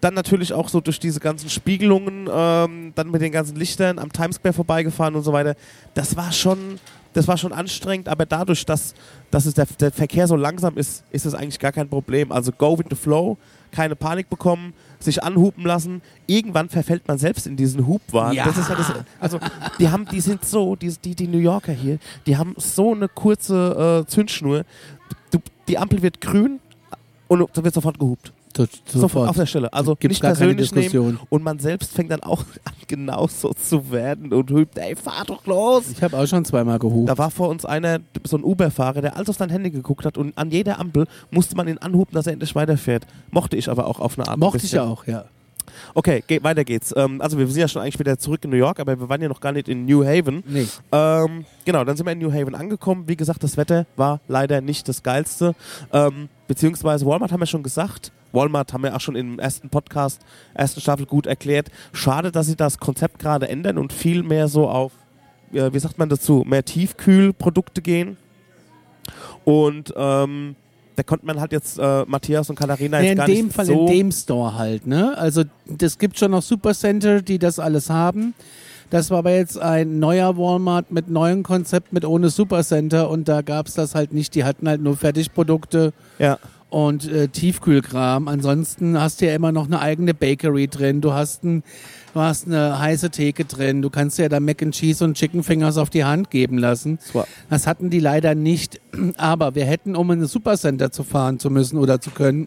dann 0.00 0.14
natürlich 0.14 0.52
auch 0.52 0.68
so 0.68 0.80
durch 0.80 0.98
diese 0.98 1.20
ganzen 1.20 1.50
Spiegelungen, 1.50 2.28
ähm, 2.32 2.92
dann 2.94 3.10
mit 3.10 3.20
den 3.20 3.32
ganzen 3.32 3.56
Lichtern 3.56 3.98
am 3.98 4.12
Times 4.12 4.36
Square 4.36 4.54
vorbeigefahren 4.54 5.14
und 5.14 5.22
so 5.22 5.32
weiter. 5.32 5.54
Das 5.94 6.16
war 6.16 6.32
schon, 6.32 6.78
das 7.12 7.28
war 7.28 7.36
schon 7.36 7.52
anstrengend, 7.52 8.08
aber 8.08 8.24
dadurch, 8.24 8.64
dass, 8.64 8.94
dass 9.30 9.46
es 9.46 9.54
der, 9.54 9.66
der 9.78 9.92
Verkehr 9.92 10.26
so 10.26 10.36
langsam 10.36 10.76
ist, 10.76 11.04
ist 11.10 11.26
es 11.26 11.34
eigentlich 11.34 11.58
gar 11.58 11.72
kein 11.72 11.88
Problem. 11.88 12.32
Also 12.32 12.50
go 12.52 12.78
with 12.78 12.86
the 12.88 12.96
flow, 12.96 13.36
keine 13.72 13.94
Panik 13.94 14.30
bekommen, 14.30 14.72
sich 14.98 15.22
anhupen 15.22 15.64
lassen. 15.64 16.00
Irgendwann 16.26 16.68
verfällt 16.68 17.06
man 17.06 17.18
selbst 17.18 17.46
in 17.46 17.56
diesen 17.56 17.86
Hubwahn. 17.86 18.34
Ja. 18.34 18.44
Das 18.44 18.56
ist 18.56 18.68
ja 18.68 18.76
das, 18.76 18.92
also 19.18 19.38
die 19.78 19.88
haben, 19.90 20.06
die 20.10 20.20
sind 20.20 20.44
so, 20.44 20.76
die, 20.76 20.94
die, 21.04 21.14
die 21.14 21.28
New 21.28 21.38
Yorker 21.38 21.72
hier, 21.72 21.98
die 22.26 22.36
haben 22.36 22.54
so 22.56 22.94
eine 22.94 23.08
kurze 23.08 24.04
äh, 24.06 24.10
Zündschnur. 24.10 24.64
Du, 25.30 25.38
die 25.68 25.76
Ampel 25.76 26.00
wird 26.00 26.20
grün 26.20 26.58
und 27.28 27.48
du 27.54 27.64
wird 27.64 27.74
sofort 27.74 27.98
gehupt. 27.98 28.32
So, 28.86 29.00
sofort. 29.00 29.28
auf 29.28 29.36
der 29.36 29.46
Stelle. 29.46 29.72
Also 29.72 29.94
Gibt's 29.96 30.14
nicht 30.14 30.22
gar 30.22 30.32
keine 30.32 30.54
persönlich 30.54 30.72
nehmen. 30.72 30.82
Diskussion. 30.82 31.20
Und 31.28 31.42
man 31.42 31.58
selbst 31.58 31.92
fängt 31.92 32.10
dann 32.10 32.22
auch 32.22 32.40
an, 32.64 32.72
genauso 32.86 33.52
zu 33.54 33.90
werden 33.90 34.32
und 34.32 34.50
hübt, 34.50 34.78
ey, 34.78 34.96
fahr 34.96 35.24
doch 35.26 35.46
los. 35.46 35.90
Ich 35.90 36.02
habe 36.02 36.18
auch 36.18 36.26
schon 36.26 36.44
zweimal 36.44 36.78
gehupt. 36.78 37.08
Da 37.08 37.18
war 37.18 37.30
vor 37.30 37.48
uns 37.48 37.64
einer, 37.64 38.00
so 38.24 38.36
ein 38.36 38.44
Uber-Fahrer, 38.44 39.00
der 39.02 39.16
alles 39.16 39.28
auf 39.28 39.36
sein 39.36 39.50
Handy 39.50 39.70
geguckt 39.70 40.04
hat 40.04 40.18
und 40.18 40.36
an 40.36 40.50
jeder 40.50 40.78
Ampel 40.78 41.06
musste 41.30 41.56
man 41.56 41.68
ihn 41.68 41.78
anhupen, 41.78 42.14
dass 42.14 42.26
er 42.26 42.32
endlich 42.32 42.54
weiterfährt. 42.54 43.06
Mochte 43.30 43.56
ich 43.56 43.68
aber 43.68 43.86
auch 43.86 44.00
auf 44.00 44.18
eine 44.18 44.28
Art. 44.28 44.38
Mochte 44.38 44.58
ich 44.58 44.62
bisschen. 44.64 44.80
auch, 44.80 45.06
ja. 45.06 45.24
Okay, 45.94 46.22
geht, 46.26 46.42
weiter 46.42 46.64
geht's. 46.64 46.92
Ähm, 46.96 47.20
also 47.20 47.38
wir 47.38 47.46
sind 47.46 47.60
ja 47.60 47.68
schon 47.68 47.82
eigentlich 47.82 47.98
wieder 47.98 48.18
zurück 48.18 48.44
in 48.44 48.50
New 48.50 48.56
York, 48.56 48.80
aber 48.80 48.98
wir 48.98 49.08
waren 49.08 49.22
ja 49.22 49.28
noch 49.28 49.40
gar 49.40 49.52
nicht 49.52 49.68
in 49.68 49.86
New 49.86 50.04
Haven. 50.04 50.42
Nee. 50.46 50.66
Ähm, 50.92 51.44
genau, 51.64 51.84
dann 51.84 51.96
sind 51.96 52.06
wir 52.06 52.12
in 52.12 52.18
New 52.18 52.32
Haven 52.32 52.54
angekommen. 52.54 53.04
Wie 53.06 53.16
gesagt, 53.16 53.42
das 53.42 53.56
Wetter 53.56 53.86
war 53.96 54.20
leider 54.28 54.60
nicht 54.60 54.88
das 54.88 55.02
geilste. 55.02 55.54
Ähm, 55.92 56.28
beziehungsweise 56.48 57.06
Walmart 57.06 57.32
haben 57.32 57.40
wir 57.40 57.46
schon 57.46 57.62
gesagt. 57.62 58.12
Walmart 58.32 58.72
haben 58.72 58.82
wir 58.84 58.94
auch 58.94 59.00
schon 59.00 59.16
im 59.16 59.38
ersten 59.38 59.68
Podcast, 59.70 60.20
ersten 60.54 60.80
Staffel 60.80 61.06
gut 61.06 61.26
erklärt. 61.26 61.70
Schade, 61.92 62.32
dass 62.32 62.46
sie 62.46 62.56
das 62.56 62.78
Konzept 62.78 63.18
gerade 63.18 63.48
ändern 63.48 63.78
und 63.78 63.92
viel 63.92 64.22
mehr 64.22 64.48
so 64.48 64.68
auf, 64.68 64.92
äh, 65.52 65.72
wie 65.72 65.78
sagt 65.78 65.98
man 65.98 66.08
dazu, 66.08 66.44
mehr 66.46 66.64
Tiefkühlprodukte 66.64 67.82
gehen. 67.82 68.16
Und 69.44 69.92
ähm, 69.96 70.56
da 70.96 71.02
konnte 71.02 71.26
man 71.26 71.40
halt 71.40 71.52
jetzt 71.52 71.78
äh, 71.78 72.04
Matthias 72.06 72.50
und 72.50 72.56
Katharina 72.56 72.98
Nee, 73.00 73.04
jetzt 73.04 73.12
in 73.12 73.16
gar 73.18 73.26
dem 73.26 73.46
nicht 73.46 73.56
Fall 73.56 73.66
so 73.66 73.86
in 73.86 73.86
dem 73.86 74.12
Store 74.12 74.56
halt, 74.56 74.86
ne? 74.86 75.16
Also 75.16 75.44
das 75.66 75.98
gibt 75.98 76.18
schon 76.18 76.32
noch 76.32 76.42
Supercenter, 76.42 77.22
die 77.22 77.38
das 77.38 77.58
alles 77.58 77.88
haben. 77.88 78.34
Das 78.90 79.10
war 79.10 79.18
aber 79.18 79.30
jetzt 79.30 79.56
ein 79.56 80.00
neuer 80.00 80.36
Walmart 80.36 80.90
mit 80.90 81.08
neuem 81.08 81.44
Konzept, 81.44 81.92
mit 81.92 82.04
ohne 82.04 82.28
Supercenter 82.28 83.08
und 83.08 83.28
da 83.28 83.40
gab 83.40 83.68
es 83.68 83.74
das 83.74 83.94
halt 83.94 84.12
nicht. 84.12 84.34
Die 84.34 84.44
hatten 84.44 84.68
halt 84.68 84.82
nur 84.82 84.96
Fertigprodukte 84.96 85.92
ja. 86.18 86.38
Und 86.70 87.06
äh, 87.08 87.28
Tiefkühlkram. 87.28 88.28
Ansonsten 88.28 88.98
hast 89.00 89.20
du 89.20 89.26
ja 89.26 89.34
immer 89.34 89.52
noch 89.52 89.66
eine 89.66 89.80
eigene 89.80 90.14
Bakery 90.14 90.68
drin. 90.68 91.00
Du 91.00 91.12
hast, 91.12 91.42
ein, 91.44 91.62
du 92.14 92.20
hast 92.20 92.46
eine 92.46 92.78
heiße 92.78 93.10
Theke 93.10 93.44
drin. 93.44 93.82
Du 93.82 93.90
kannst 93.90 94.18
ja 94.18 94.28
da 94.28 94.40
Mac 94.40 94.62
and 94.62 94.74
Cheese 94.74 95.04
und 95.04 95.14
Chicken 95.16 95.42
Fingers 95.42 95.76
auf 95.76 95.90
die 95.90 96.04
Hand 96.04 96.30
geben 96.30 96.58
lassen. 96.58 96.98
war- 97.12 97.26
Das 97.50 97.66
hatten 97.66 97.90
die 97.90 97.98
leider 98.00 98.34
nicht. 98.34 98.80
Aber 99.16 99.54
wir 99.54 99.64
hätten, 99.64 99.96
um 99.96 100.10
in 100.12 100.20
ein 100.22 100.26
Supercenter 100.26 100.90
zu 100.92 101.02
fahren 101.02 101.38
zu 101.38 101.50
müssen 101.50 101.76
oder 101.76 102.00
zu 102.00 102.10
können, 102.10 102.46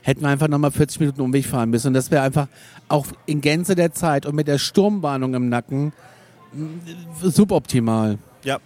hätten 0.00 0.22
wir 0.22 0.28
einfach 0.30 0.48
nochmal 0.48 0.70
40 0.72 0.98
Minuten 1.00 1.20
Umweg 1.20 1.44
fahren 1.46 1.70
müssen. 1.70 1.88
Und 1.88 1.94
das 1.94 2.10
wäre 2.10 2.22
einfach 2.22 2.48
auch 2.88 3.06
in 3.26 3.40
Gänze 3.40 3.74
der 3.74 3.92
Zeit 3.92 4.26
und 4.26 4.34
mit 4.34 4.48
der 4.48 4.58
Sturmwarnung 4.58 5.34
im 5.34 5.48
Nacken 5.48 5.92
suboptimal. 7.22 8.18
Ja. 8.44 8.58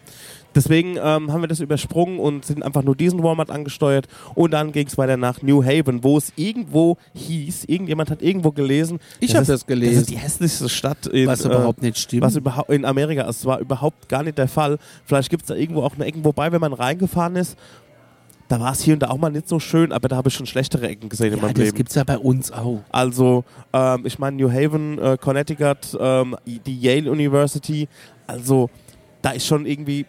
Deswegen 0.57 0.97
ähm, 0.97 1.31
haben 1.33 1.43
wir 1.43 1.49
das 1.49 1.61
übersprungen 1.61 2.19
und 2.19 2.45
sind 2.45 2.63
einfach 2.65 2.83
nur 2.83 2.97
diesen 2.97 3.23
Walmart 3.23 3.51
angesteuert. 3.51 4.09
Und 4.35 4.53
dann 4.53 4.73
ging 4.73 4.87
es 4.87 4.97
weiter 4.97 5.17
nach 5.19 5.43
New 5.43 5.63
Haven, 5.63 6.03
wo 6.03 6.17
es 6.17 6.33
irgendwo 6.35 6.97
hieß, 7.15 7.67
irgendjemand 7.67 8.11
hat 8.11 8.23
irgendwo 8.23 8.51
gelesen. 8.51 8.99
Ich 9.21 9.35
habe 9.35 9.45
das 9.45 9.61
Das 9.61 9.67
gelesen. 9.67 10.01
ist 10.01 10.11
die 10.11 10.17
hässlichste 10.17 10.69
Stadt 10.69 11.07
in, 11.07 11.27
was 11.27 11.45
äh, 11.45 11.49
überhaupt 11.49 11.83
nicht 11.83 11.99
stimmt. 11.99 12.23
was 12.23 12.35
überhaupt 12.37 12.71
in 12.71 12.85
Amerika 12.85 13.21
ist. 13.23 13.41
Das 13.41 13.45
war 13.47 13.61
überhaupt 13.61 14.09
gar 14.09 14.23
nicht 14.23 14.39
der 14.39 14.49
Fall. 14.49 14.79
Vielleicht 15.05 15.29
gibt 15.31 15.43
es 15.43 15.49
da 15.49 15.55
irgendwo 15.55 15.83
auch 15.83 15.95
eine 15.95 16.07
Ecken, 16.07 16.25
wobei, 16.25 16.51
wenn 16.51 16.61
man 16.61 16.73
reingefahren 16.73 17.37
ist, 17.37 17.57
da 18.49 18.61
war 18.61 18.73
es 18.73 18.81
hier 18.81 18.95
und 18.95 19.01
da 19.01 19.09
auch 19.11 19.19
mal 19.19 19.31
nicht 19.31 19.49
so 19.49 19.59
schön, 19.59 19.93
aber 19.93 20.09
da 20.09 20.17
habe 20.17 20.29
ich 20.29 20.35
schon 20.35 20.47
schlechtere 20.47 20.89
Ecken 20.89 21.09
gesehen 21.09 21.33
in 21.33 21.37
ja, 21.39 21.43
meinem 21.43 21.55
das 21.55 21.65
Leben. 21.65 21.77
gibt's 21.77 21.95
ja 21.97 22.05
bei 22.05 22.17
uns 22.17 22.53
auch. 22.53 22.81
Also, 22.91 23.45
ähm, 23.73 24.03
ich 24.07 24.19
meine, 24.19 24.37
New 24.37 24.51
Haven, 24.51 24.99
äh, 24.99 25.19
Connecticut, 25.21 25.97
ähm, 26.01 26.37
die 26.47 26.81
Yale 26.81 27.11
University, 27.11 27.89
also 28.27 28.71
da 29.21 29.31
ist 29.33 29.47
schon 29.47 29.67
irgendwie, 29.67 30.07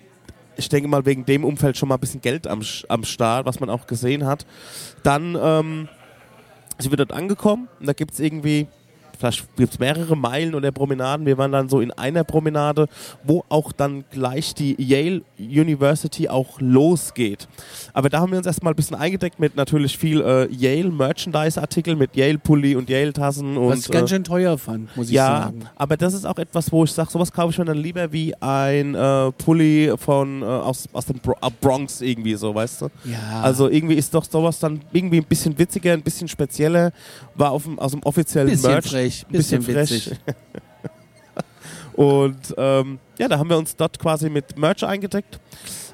ich 0.57 0.69
denke 0.69 0.87
mal, 0.87 1.05
wegen 1.05 1.25
dem 1.25 1.43
Umfeld 1.43 1.77
schon 1.77 1.89
mal 1.89 1.95
ein 1.95 2.01
bisschen 2.01 2.21
Geld 2.21 2.47
am, 2.47 2.61
am 2.89 3.03
Start, 3.03 3.45
was 3.45 3.59
man 3.59 3.69
auch 3.69 3.87
gesehen 3.87 4.25
hat. 4.25 4.45
Dann 5.03 5.37
ähm, 5.39 5.87
sind 6.77 6.91
wir 6.91 6.97
dort 6.97 7.13
angekommen 7.13 7.67
und 7.79 7.87
da 7.87 7.93
gibt 7.93 8.13
es 8.13 8.19
irgendwie, 8.19 8.67
vielleicht 9.17 9.55
gibt 9.55 9.73
es 9.73 9.79
mehrere 9.79 10.15
Meilen 10.15 10.55
oder 10.55 10.71
Promenaden. 10.71 11.25
Wir 11.25 11.37
waren 11.37 11.51
dann 11.51 11.69
so 11.69 11.79
in 11.81 11.91
einer 11.91 12.23
Promenade, 12.23 12.87
wo 13.23 13.43
auch 13.49 13.71
dann 13.71 14.03
gleich 14.11 14.53
die 14.53 14.75
Yale 14.77 15.21
University 15.39 16.29
auch 16.29 16.59
losgeht. 16.59 17.47
Aber 17.93 18.09
da 18.09 18.19
haben 18.19 18.31
wir 18.31 18.37
uns 18.37 18.47
erstmal 18.47 18.73
ein 18.73 18.75
bisschen 18.75 18.95
eingedeckt 18.95 19.39
mit 19.39 19.55
natürlich 19.55 19.97
viel 19.97 20.21
äh, 20.21 20.47
Yale 20.53 20.89
Merchandise-Artikel, 20.91 21.95
mit 21.95 22.15
Yale 22.15 22.37
Pulli 22.37 22.75
und 22.75 22.89
Yale 22.89 23.13
Tassen 23.13 23.57
und 23.57 23.69
Was 23.69 23.79
ich 23.79 23.91
ganz 23.91 24.11
äh, 24.11 24.15
schön 24.15 24.23
teuer 24.23 24.57
fand, 24.57 24.95
muss 24.95 25.07
ich 25.07 25.15
ja, 25.15 25.43
sagen. 25.43 25.67
aber 25.75 25.97
das 25.97 26.13
ist 26.13 26.25
auch 26.25 26.37
etwas, 26.37 26.71
wo 26.71 26.83
ich 26.83 26.91
sage, 26.91 27.09
sowas 27.11 27.31
kaufe 27.31 27.51
ich 27.51 27.57
mir 27.57 27.65
dann 27.65 27.77
lieber 27.77 28.11
wie 28.11 28.33
ein 28.39 28.95
äh, 28.95 29.31
Pulli 29.33 29.93
von 29.97 30.41
äh, 30.41 30.45
aus, 30.45 30.87
aus 30.93 31.05
dem 31.05 31.17
äh, 31.17 31.49
Bronx 31.61 32.01
irgendwie 32.01 32.35
so, 32.35 32.53
weißt 32.53 32.81
du? 32.81 32.85
Ja. 33.05 33.41
Also 33.41 33.69
irgendwie 33.69 33.95
ist 33.95 34.13
doch 34.13 34.25
sowas 34.25 34.59
dann 34.59 34.81
irgendwie 34.91 35.17
ein 35.17 35.25
bisschen 35.25 35.57
witziger, 35.57 35.93
ein 35.93 36.01
bisschen 36.01 36.27
spezieller, 36.27 36.91
war 37.35 37.51
auf 37.51 37.63
dem, 37.63 37.79
aus 37.79 37.91
dem 37.91 38.03
offiziellen 38.03 38.49
bisschen 38.49 38.71
Merch. 38.71 38.85
frech, 38.87 39.06
ein 39.07 39.31
bisschen 39.31 39.63
bisschen, 39.63 39.63
frech. 39.63 39.91
witzig. 39.91 40.19
Und 41.93 42.53
ähm, 42.57 42.99
ja, 43.17 43.27
da 43.27 43.39
haben 43.39 43.49
wir 43.49 43.57
uns 43.57 43.75
dort 43.75 43.97
quasi 43.97 44.29
mit 44.29 44.57
Merch 44.57 44.83
eingedeckt, 44.83 45.39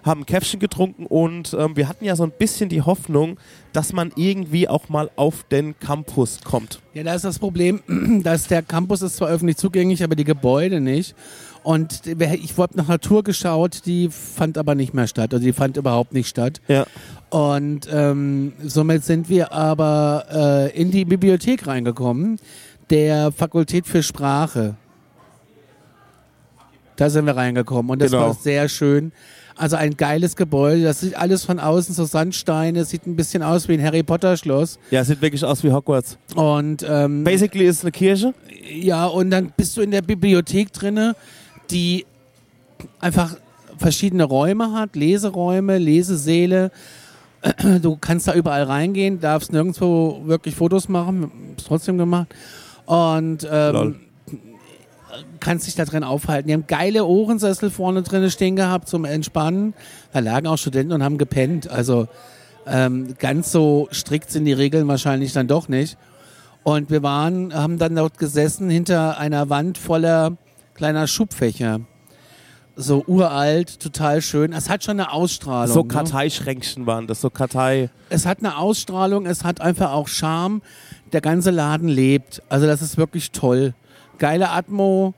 haben 0.04 0.22
ein 0.22 0.26
Käffchen 0.26 0.60
getrunken 0.60 1.06
und 1.06 1.56
ähm, 1.58 1.78
wir 1.78 1.88
hatten 1.88 2.04
ja 2.04 2.18
so 2.18 2.24
ein 2.24 2.32
bisschen 2.38 2.68
die 2.68 2.82
Hoffnung, 2.82 3.38
dass 3.72 3.94
man 3.94 4.12
irgendwie 4.18 4.68
auch 4.68 4.90
mal 4.90 5.10
auf 5.16 5.44
den 5.50 5.80
Campus 5.80 6.40
kommt. 6.44 6.82
Ja, 6.94 7.04
da 7.04 7.14
ist 7.14 7.24
das 7.24 7.40
Problem, 7.40 7.80
dass 8.24 8.48
der 8.48 8.64
Campus 8.64 9.02
ist 9.02 9.16
zwar 9.16 9.30
öffentlich 9.30 9.56
zugänglich, 9.56 10.04
aber 10.04 10.16
die 10.18 10.26
Gebäude 10.26 10.82
nicht. 10.82 11.16
Und 11.64 12.02
wer- 12.04 12.34
ich 12.34 12.58
habe 12.58 12.76
nach 12.76 12.90
Natur 12.90 13.24
geschaut, 13.24 13.86
die 13.86 14.10
fand 14.10 14.58
aber 14.58 14.76
nicht 14.76 14.94
mehr 14.94 15.08
statt. 15.08 15.34
Also 15.34 15.46
die 15.46 15.54
fand 15.54 15.78
überhaupt 15.78 16.12
nicht 16.12 16.28
statt. 16.28 16.60
Ja. 16.68 16.86
Und 17.30 17.88
ähm, 17.90 18.52
somit 18.62 19.06
sind 19.06 19.30
wir 19.30 19.54
aber 19.54 20.26
äh, 20.74 20.78
in 20.78 20.92
die 20.92 21.06
Bibliothek 21.06 21.66
reingekommen, 21.66 22.40
der 22.90 23.32
Fakultät 23.32 23.88
für 23.88 24.04
Sprache. 24.04 24.76
Da 26.96 27.10
sind 27.10 27.26
wir 27.26 27.36
reingekommen 27.36 27.90
und 27.92 28.02
das 28.02 28.12
Genau. 28.12 28.28
war 28.28 28.34
sehr 28.34 28.70
schön. 28.70 29.12
Also 29.56 29.76
ein 29.76 29.98
geiles 29.98 30.36
Gebäude, 30.36 30.84
das 30.84 31.02
sieht 31.02 31.16
alles 31.16 31.44
von 31.46 31.60
außen 31.60 31.94
so 31.94 32.06
Sandsteine, 32.06 32.86
sieht 32.86 33.06
ein 33.06 33.16
bisschen 33.16 33.44
aus 33.44 33.68
wie 33.68 33.74
ein 33.74 33.84
Harry 33.84 34.02
Potter 34.02 34.36
Schloss. 34.36 34.80
Ja, 34.90 35.02
es 35.02 35.08
sieht 35.08 35.22
wirklich 35.22 35.44
aus 35.46 35.64
wie 35.64 35.72
Hogwarts. 35.72 36.18
Und 36.36 36.84
ähm, 36.88 37.24
Basically 37.24 37.66
ist 37.66 37.78
es 37.78 37.82
eine 37.84 37.92
Kirche. 37.92 38.34
ja, 38.74 39.06
und 39.06 39.30
dann 39.30 39.54
bist 39.56 39.78
du 39.78 39.82
in 39.82 39.92
der 39.92 40.02
Bibliothek 40.02 40.74
drinne, 40.74 41.16
die 41.70 42.06
einfach 43.00 43.36
verschiedene 43.78 44.24
Räume 44.24 44.72
hat, 44.74 44.96
Leseräume, 44.96 45.78
Lesesäle. 45.78 46.72
Du 47.82 47.98
kannst 47.98 48.28
da 48.28 48.34
überall 48.34 48.64
reingehen, 48.64 49.20
darfst 49.20 49.52
nirgendwo 49.52 50.22
wirklich 50.26 50.56
Fotos 50.56 50.88
machen, 50.90 51.32
ist 51.58 51.68
trotzdem 51.68 51.98
gemacht. 51.98 52.28
Und 52.86 53.48
ähm, 53.50 53.96
kannst 55.40 55.68
dich 55.68 55.76
da 55.76 55.86
drin 55.86 56.04
aufhalten. 56.04 56.48
Die 56.48 56.54
haben 56.54 56.68
geile 56.68 57.06
Ohrensessel 57.06 57.70
vorne 57.70 58.02
drin 58.02 58.30
stehen 58.30 58.56
gehabt 58.56 58.88
zum 58.88 59.06
Entspannen. 59.06 59.74
Da 60.12 60.20
lagen 60.20 60.48
auch 60.48 60.58
Studenten 60.58 60.94
und 60.94 61.04
haben 61.04 61.18
gepennt. 61.18 61.70
Also 61.70 62.08
ähm, 62.66 63.16
ganz 63.20 63.52
so 63.52 63.88
strikt 63.92 64.32
sind 64.32 64.46
die 64.46 64.54
Regeln 64.54 64.88
wahrscheinlich 64.88 65.34
dann 65.34 65.48
doch 65.48 65.68
nicht. 65.68 65.98
Und 66.64 66.90
wir 66.90 67.04
waren, 67.04 67.54
haben 67.54 67.78
dann 67.78 67.96
dort 67.96 68.18
gesessen 68.18 68.70
hinter 68.70 69.18
einer 69.18 69.50
Wand 69.50 69.78
voller 69.78 70.38
kleiner 70.76 71.08
Schubfächer. 71.08 71.82
So 72.76 73.04
uralt, 73.06 73.80
total 73.80 74.22
schön. 74.22 74.52
Es 74.52 74.70
hat 74.70 74.84
schon 74.84 75.00
eine 75.00 75.12
Ausstrahlung. 75.12 75.74
So 75.74 75.82
ne? 75.82 75.88
Karteischränkchen 75.90 76.88
waren 76.88 77.06
das, 77.06 77.22
so 77.22 77.30
Kartei. 77.30 77.90
Es 78.10 78.26
hat 78.26 78.40
eine 78.40 78.58
Ausstrahlung, 78.58 79.28
es 79.28 79.44
hat 79.44 79.62
einfach 79.62 79.92
auch 79.92 80.08
Charme. 80.08 80.62
Der 81.14 81.22
ganze 81.22 81.52
Laden 81.52 81.88
lebt. 81.88 82.42
Also 82.50 82.66
das 82.68 82.82
ist 82.82 82.98
wirklich 82.98 83.32
toll. 83.32 83.74
Geile 84.18 84.50
Atmo. 84.50 85.14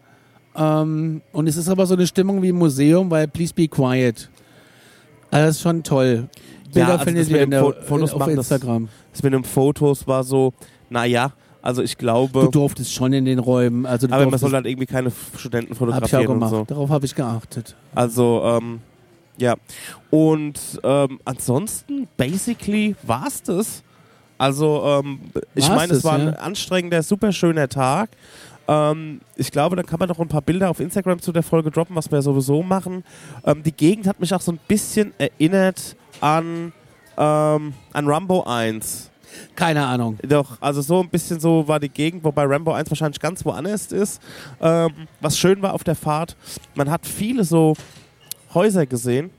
Ähm, 0.55 1.21
und 1.31 1.47
es 1.47 1.57
ist 1.57 1.67
aber 1.69 1.85
so 1.85 1.95
eine 1.95 2.07
Stimmung 2.07 2.41
wie 2.41 2.49
im 2.49 2.57
Museum, 2.57 3.09
weil 3.11 3.27
Please 3.27 3.53
Be 3.53 3.67
Quiet. 3.67 4.29
Also 5.31 5.47
das 5.47 5.55
ist 5.57 5.61
schon 5.61 5.83
toll. 5.83 6.27
Bilder 6.73 6.93
also 6.93 7.05
findet 7.05 7.29
ihr 7.29 7.41
in 7.41 7.51
der, 7.51 7.61
Fo- 7.61 7.73
Fotos 7.81 8.13
auf 8.13 8.19
machen 8.19 8.35
das- 8.35 8.51
Instagram. 8.51 8.89
Das 9.11 9.23
mit 9.23 9.33
den 9.33 9.43
Fotos 9.43 10.05
war 10.07 10.23
so, 10.23 10.53
naja, 10.89 11.31
also 11.61 11.81
ich 11.81 11.93
Du 11.95 11.99
glaube, 11.99 12.49
durftest 12.51 12.93
schon 12.93 13.13
in 13.13 13.25
den 13.25 13.39
Räumen. 13.39 13.85
Also 13.85 14.07
du 14.07 14.13
aber 14.13 14.29
man 14.29 14.37
soll 14.39 14.51
halt 14.51 14.65
irgendwie 14.65 14.85
keine 14.85 15.11
Studenten 15.37 15.71
hab 15.71 15.77
ich 15.77 15.81
auch 15.81 15.87
fotografieren 15.91 16.27
gemacht. 16.27 16.51
so. 16.51 16.65
Darauf 16.65 16.89
habe 16.89 17.05
ich 17.05 17.15
geachtet. 17.15 17.75
Also, 17.95 18.41
ähm, 18.45 18.81
ja. 19.37 19.55
Und 20.09 20.59
ähm, 20.83 21.19
ansonsten, 21.25 22.07
basically, 22.17 22.95
war's 23.03 23.41
das. 23.43 23.83
Also, 24.37 24.83
ähm, 24.85 25.19
ich 25.53 25.69
meine, 25.69 25.93
es 25.93 26.03
war 26.03 26.13
ein 26.13 26.27
ja? 26.27 26.33
anstrengender, 26.33 27.03
super 27.03 27.31
schöner 27.31 27.69
Tag. 27.69 28.09
Ähm, 28.67 29.21
ich 29.35 29.51
glaube, 29.51 29.75
dann 29.75 29.85
kann 29.85 29.99
man 29.99 30.09
noch 30.09 30.19
ein 30.19 30.27
paar 30.27 30.41
Bilder 30.41 30.69
auf 30.69 30.79
Instagram 30.79 31.21
zu 31.21 31.31
der 31.31 31.43
Folge 31.43 31.71
droppen, 31.71 31.95
was 31.95 32.11
wir 32.11 32.21
sowieso 32.21 32.63
machen. 32.63 33.03
Ähm, 33.45 33.63
die 33.63 33.71
Gegend 33.71 34.07
hat 34.07 34.19
mich 34.19 34.33
auch 34.33 34.41
so 34.41 34.51
ein 34.51 34.59
bisschen 34.67 35.13
erinnert 35.17 35.95
an, 36.21 36.73
ähm, 37.17 37.73
an 37.93 38.07
Rambo 38.07 38.43
1. 38.43 39.11
Keine 39.55 39.85
Ahnung. 39.85 40.17
Doch, 40.27 40.61
also 40.61 40.81
so 40.81 41.01
ein 41.01 41.09
bisschen 41.09 41.39
so 41.39 41.67
war 41.67 41.79
die 41.79 41.89
Gegend, 41.89 42.23
wobei 42.23 42.45
Rambo 42.45 42.73
1 42.73 42.89
wahrscheinlich 42.89 43.19
ganz 43.19 43.43
woanders 43.45 43.91
ist. 43.91 44.21
Ähm, 44.61 44.91
was 45.21 45.37
schön 45.37 45.61
war 45.61 45.73
auf 45.73 45.83
der 45.83 45.95
Fahrt, 45.95 46.35
man 46.73 46.89
hat 46.89 47.05
viele 47.05 47.43
so 47.43 47.73
Häuser 48.53 48.85
gesehen. 48.85 49.29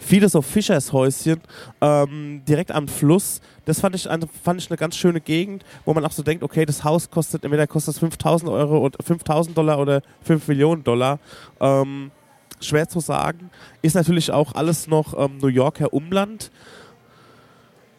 Viele 0.00 0.28
so 0.28 0.42
Fischershäuschen 0.42 1.40
ähm, 1.80 2.42
direkt 2.48 2.72
am 2.72 2.88
Fluss. 2.88 3.40
Das 3.66 3.78
fand 3.80 3.94
ich, 3.94 4.10
eine- 4.10 4.26
fand 4.42 4.60
ich 4.60 4.68
eine 4.70 4.76
ganz 4.78 4.96
schöne 4.96 5.20
Gegend, 5.20 5.64
wo 5.84 5.94
man 5.94 6.04
auch 6.04 6.10
so 6.10 6.22
denkt, 6.24 6.42
okay, 6.42 6.64
das 6.66 6.82
Haus 6.82 7.08
kostet, 7.10 7.44
entweder 7.44 7.66
kostet 7.68 7.94
es 7.94 8.00
5000 8.00 8.50
Euro 8.50 8.78
oder 8.78 8.98
5000 9.04 9.56
Dollar 9.56 9.78
oder 9.78 10.02
5 10.22 10.48
Millionen 10.48 10.82
Dollar. 10.82 11.18
Ähm, 11.60 12.10
schwer 12.60 12.88
zu 12.88 13.00
sagen. 13.00 13.50
Ist 13.82 13.94
natürlich 13.94 14.32
auch 14.32 14.54
alles 14.54 14.86
noch 14.88 15.16
ähm, 15.16 15.38
New 15.40 15.46
Yorker 15.48 15.92
Umland. 15.92 16.50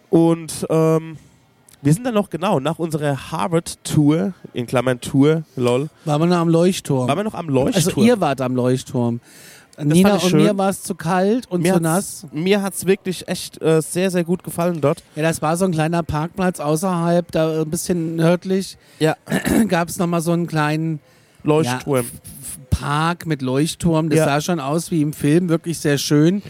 Und 0.10 0.66
ähm, 0.70 1.18
wir 1.82 1.94
sind 1.94 2.04
dann 2.06 2.14
noch 2.14 2.30
genau 2.30 2.60
nach 2.60 2.78
unserer 2.80 3.32
Harvard-Tour, 3.32 4.34
in 4.54 4.68
Klammern 4.68 5.00
Tour, 5.02 5.44
lol, 5.56 5.90
Waren 6.06 6.22
wir 6.22 6.26
noch 6.28 6.38
am 6.38 6.50
Leuchtturm. 6.50 7.08
waren 7.08 7.18
wir 7.18 7.24
noch 7.24 7.34
am 7.34 7.50
Leuchtturm. 7.50 7.86
also 7.96 8.02
ihr 8.04 8.20
wart 8.20 8.42
am 8.42 8.56
Leuchtturm. 8.56 9.20
Nina 9.84 10.16
und 10.16 10.34
mir 10.34 10.58
war 10.58 10.70
es 10.70 10.84
zu 10.84 10.96
kalt 10.96 11.48
und 11.50 11.62
mir 11.62 11.74
zu 11.76 11.80
nass. 11.82 12.26
Mir 12.32 12.62
hat 12.62 12.74
es 12.74 12.86
wirklich 12.86 13.28
echt 13.28 13.62
äh, 13.62 13.82
sehr, 13.82 14.12
sehr 14.12 14.24
gut 14.24 14.44
gefallen 14.44 14.82
dort. 14.82 15.04
Ja, 15.16 15.24
das 15.24 15.42
war 15.42 15.58
so 15.58 15.66
ein 15.66 15.72
kleiner 15.72 16.04
Parkplatz 16.04 16.60
außerhalb, 16.60 17.32
da 17.32 17.62
ein 17.62 17.70
bisschen 17.70 18.16
nördlich. 18.16 18.78
Ja. 19.00 19.16
Gab 19.68 19.90
es 19.90 19.98
nochmal 19.98 20.22
so 20.22 20.32
einen 20.32 20.48
kleinen 20.48 21.00
Leuchtturm. 21.44 22.06
Park 22.70 23.26
mit 23.26 23.42
Leuchtturm. 23.42 24.10
Das 24.10 24.20
Ja. 24.20 24.26
sah 24.26 24.42
schon 24.42 24.60
aus 24.60 24.92
wie 24.92 25.02
im 25.02 25.14
Film, 25.14 25.50
wirklich 25.50 25.80
sehr 25.80 25.98
schön. 25.98 26.42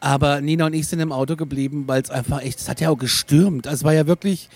Aber 0.00 0.40
Nina 0.40 0.66
und 0.66 0.74
ich 0.74 0.86
sind 0.88 1.00
im 1.00 1.10
Auto 1.12 1.36
geblieben, 1.36 1.84
weil 1.86 2.02
es 2.02 2.10
einfach 2.10 2.42
echt, 2.42 2.58
es 2.60 2.68
hat 2.68 2.80
ja 2.80 2.90
auch 2.90 2.98
gestürmt. 2.98 3.66
Also 3.66 3.80
Es 3.80 3.84
war 3.84 3.94
ja 3.94 4.06
wirklich, 4.06 4.48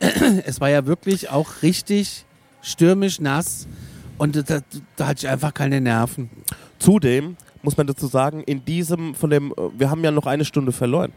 es 0.46 0.60
war 0.60 0.70
ja 0.70 0.86
wirklich 0.86 1.30
auch 1.30 1.62
richtig 1.62 2.24
stürmisch 2.62 3.20
nass. 3.20 3.66
Und 4.16 4.48
da, 4.48 4.60
da 4.96 5.06
hatte 5.08 5.26
ich 5.26 5.28
einfach 5.28 5.52
keine 5.52 5.80
Nerven. 5.80 6.30
Zudem 6.78 7.36
muss 7.64 7.76
man 7.76 7.86
dazu 7.86 8.06
sagen, 8.06 8.42
in 8.44 8.64
diesem 8.64 9.14
von 9.14 9.30
dem, 9.30 9.52
äh, 9.52 9.54
wir 9.78 9.90
haben 9.90 10.04
ja 10.04 10.10
noch 10.10 10.26
eine 10.26 10.44
Stunde 10.44 10.72
verloren. 10.72 11.12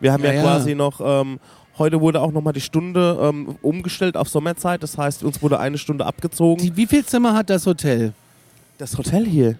Wir 0.00 0.12
haben 0.12 0.22
ja, 0.24 0.30
Ja, 0.32 0.36
ja. 0.36 0.42
quasi 0.42 0.74
noch, 0.74 1.00
ähm, 1.02 1.38
heute 1.78 2.00
wurde 2.00 2.20
auch 2.20 2.32
nochmal 2.32 2.52
die 2.52 2.60
Stunde 2.60 3.18
ähm, 3.22 3.56
umgestellt 3.62 4.16
auf 4.16 4.28
Sommerzeit. 4.28 4.82
Das 4.82 4.98
heißt, 4.98 5.22
uns 5.22 5.40
wurde 5.42 5.58
eine 5.60 5.78
Stunde 5.78 6.04
abgezogen. 6.04 6.62
Die, 6.62 6.76
wie 6.76 6.86
viel 6.86 7.04
Zimmer 7.06 7.34
hat 7.34 7.48
das 7.50 7.66
Hotel? 7.66 8.12
das 8.78 8.98
Hotel 8.98 9.24
hier, 9.26 9.56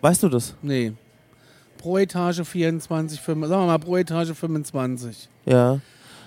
weißt 0.00 0.22
du 0.22 0.28
das? 0.30 0.54
Nee. 0.62 0.94
Pro 1.76 1.98
Etage 1.98 2.40
24, 2.44 3.20
25, 3.20 3.48
sagen 3.50 3.62
wir 3.62 3.66
mal 3.66 3.78
pro 3.78 3.96
Etage 3.98 4.32
25. 4.32 5.28
Ja. 5.44 5.80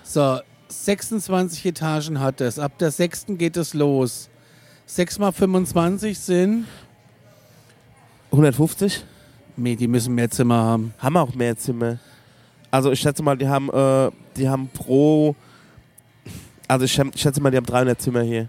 So, 0.04 0.38
26 0.68 1.66
Etagen 1.66 2.20
hat 2.20 2.40
es. 2.40 2.60
Ab 2.60 2.78
der 2.78 2.92
sechsten 2.92 3.38
geht 3.38 3.56
es 3.56 3.74
los. 3.74 4.30
6 4.86 5.18
mal 5.18 5.32
25 5.32 6.18
sind. 6.18 6.66
150? 8.30 9.04
Nee, 9.56 9.76
die 9.76 9.88
müssen 9.88 10.14
mehr 10.14 10.30
Zimmer 10.30 10.56
haben. 10.56 10.94
Haben 10.98 11.16
auch 11.16 11.34
mehr 11.34 11.56
Zimmer. 11.56 11.98
Also 12.70 12.90
ich 12.90 13.00
schätze 13.00 13.22
mal, 13.22 13.36
die 13.36 13.48
haben, 13.48 13.68
äh, 13.70 14.10
die 14.36 14.48
haben 14.48 14.68
pro, 14.72 15.36
also 16.68 16.84
ich 16.86 16.92
schätze 16.92 17.40
mal, 17.40 17.50
die 17.50 17.58
haben 17.58 17.66
300 17.66 18.00
Zimmer 18.00 18.22
hier. 18.22 18.48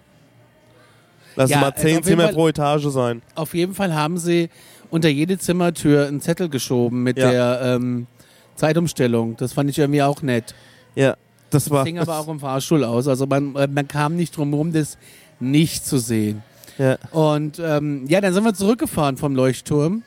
Lass 1.36 1.50
Ja, 1.50 1.60
mal 1.60 1.72
also 1.72 1.82
10 1.82 1.86
auf 1.88 1.94
jeden 1.94 2.04
Zimmer 2.04 2.24
Fall- 2.26 2.34
pro 2.34 2.48
Etage 2.48 2.86
sein. 2.88 3.22
Auf 3.36 3.54
jeden 3.54 3.74
Fall 3.74 3.94
haben 3.94 4.18
sie 4.18 4.50
unter 4.92 5.10
jede 5.10 5.38
Zimmertür 5.39 6.08
einen 6.08 6.22
Zettel 6.22 6.48
geschoben 6.48 7.04
mit 7.04 7.18
Ja. 7.18 7.32
der 7.32 7.62
ähm, 7.63 8.08
Zeitumstellung. 8.56 9.36
Das 9.38 9.52
fand 9.54 9.70
ich 9.70 9.80
irgendwie 9.80 10.04
auch 10.04 10.22
nett. 10.22 10.54
Ja, 10.96 11.18
das 11.50 11.70
war. 11.70 11.80
Das 11.80 11.86
ging 11.86 12.00
aber 12.00 12.20
auch 12.20 12.28
im 12.28 12.39
Fahrstuhl 12.39 12.84
aus. 12.84 13.08
Also 13.08 13.26
man, 13.26 13.56
äh, 13.56 13.68
man 13.68 13.88
kam 13.88 14.16
nicht 14.16 14.38
drum 14.38 14.52
herum, 14.52 14.72
das 14.72 14.98
nicht 15.39 15.86
zu 15.86 15.98
sehen. 15.98 16.44
Ja. 16.78 16.98
Und 17.12 17.60
ähm, 17.60 18.06
ja, 18.08 18.22
dann 18.22 18.34
sind 18.34 18.44
wir 18.46 18.54
zurückgefahren 18.54 19.18
vom 19.18 19.36
Leuchtturm 19.36 20.04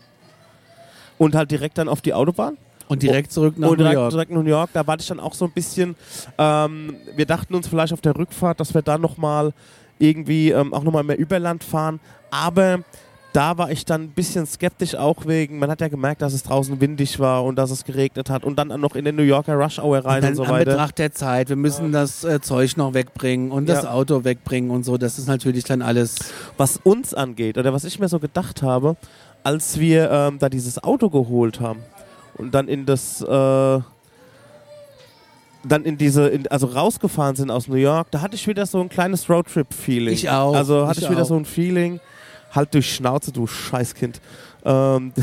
Und 1.18 1.34
halt 1.34 1.50
direkt 1.50 1.78
dann 1.78 1.88
auf 1.88 2.00
die 2.02 2.12
Autobahn. 2.14 2.56
und 2.88 3.02
direkt 3.02 3.32
zurück 3.32 3.54
nach 3.58 3.68
und 3.68 3.78
New 3.78 3.84
direkt, 3.84 3.94
York. 3.96 4.10
direkt 4.10 4.30
New 4.30 4.42
York. 4.42 4.70
Da 4.72 4.86
war 4.86 4.98
ich 4.98 5.06
dann 5.06 5.18
auch 5.20 5.34
so 5.34 5.44
ein 5.46 5.50
bisschen. 5.52 5.96
Ähm, 6.38 6.96
wir 7.16 7.26
dachten 7.26 7.54
uns 7.54 7.66
vielleicht 7.68 7.92
auf 7.92 8.00
der 8.00 8.16
Rückfahrt, 8.16 8.60
dass 8.60 8.74
wir 8.74 8.82
dann 8.82 9.00
nochmal 9.00 9.52
irgendwie 9.98 10.50
ähm, 10.50 10.72
auch 10.74 10.82
nochmal 10.84 11.02
mehr 11.04 11.18
Überland 11.18 11.64
fahren. 11.64 12.00
Aber 12.30 12.80
da 13.32 13.58
war 13.58 13.70
ich 13.70 13.84
dann 13.84 14.02
ein 14.04 14.10
bisschen 14.10 14.46
skeptisch 14.46 14.94
auch 14.94 15.26
wegen, 15.26 15.58
man 15.58 15.70
hat 15.70 15.80
ja 15.82 15.88
gemerkt, 15.88 16.22
dass 16.22 16.32
es 16.32 16.42
draußen 16.42 16.80
windig 16.80 17.18
war 17.18 17.44
und 17.44 17.56
dass 17.56 17.70
es 17.70 17.84
geregnet 17.84 18.30
hat 18.30 18.44
und 18.44 18.56
dann 18.58 18.68
noch 18.80 18.94
in 18.96 19.04
den 19.04 19.14
New 19.16 19.22
Yorker 19.24 19.54
Rush 19.56 19.78
Hour 19.78 19.98
rein 20.06 20.16
und, 20.16 20.24
dann 20.24 20.34
so 20.36 20.44
an 20.44 20.50
weiter. 20.52 20.70
Betracht 20.70 20.98
der 20.98 21.12
Zeit, 21.12 21.50
wir 21.50 21.56
müssen 21.56 21.92
das 21.92 22.24
äh, 22.24 22.40
Zeug 22.40 22.76
noch 22.78 22.94
wegbringen 22.94 23.50
und 23.50 23.68
das 23.68 23.84
Ja. 23.84 23.90
Auto 23.92 24.24
wegbringen 24.24 24.70
und 24.70 24.84
so. 24.84 24.96
Das 24.96 25.18
ist 25.18 25.28
natürlich 25.28 25.64
dann 25.64 25.82
alles. 25.82 26.14
Was 26.56 26.78
uns 26.82 27.12
angeht 27.12 27.58
oder 27.58 27.74
was 27.74 27.84
ich 27.84 27.98
mir 27.98 28.08
so 28.08 28.18
gedacht 28.20 28.62
habe, 28.62 28.96
als 29.46 29.78
wir 29.78 30.10
ähm, 30.10 30.40
da 30.40 30.48
dieses 30.48 30.82
Auto 30.82 31.08
geholt 31.08 31.60
haben 31.60 31.78
und 32.36 32.52
dann 32.52 32.66
in 32.66 32.84
das, 32.84 33.22
äh, 33.22 33.26
dann 33.26 33.84
in 35.84 35.96
diese, 35.96 36.26
in, 36.26 36.48
also 36.48 36.66
rausgefahren 36.66 37.36
sind 37.36 37.52
aus 37.52 37.68
New 37.68 37.76
York, 37.76 38.08
da 38.10 38.22
hatte 38.22 38.34
ich 38.34 38.48
wieder 38.48 38.66
so 38.66 38.80
ein 38.80 38.88
klees 38.88 39.30
Roadtrip-Feeling. 39.30 40.14
Ich 40.14 40.28
auch, 40.30 40.52
Also 40.52 40.88
hatte 40.88 40.98
ich 40.98 41.04
ich, 41.04 41.10
wieder 41.12 41.22
auch. 41.22 41.26
so 41.28 41.36
ein 41.36 41.44
Feeling, 41.44 42.00
halt 42.52 42.74
durch 42.74 42.92
Schnauze, 42.92 43.30
du 43.30 43.46
Scheißkind. 43.46 44.20
Ähm, 44.64 45.12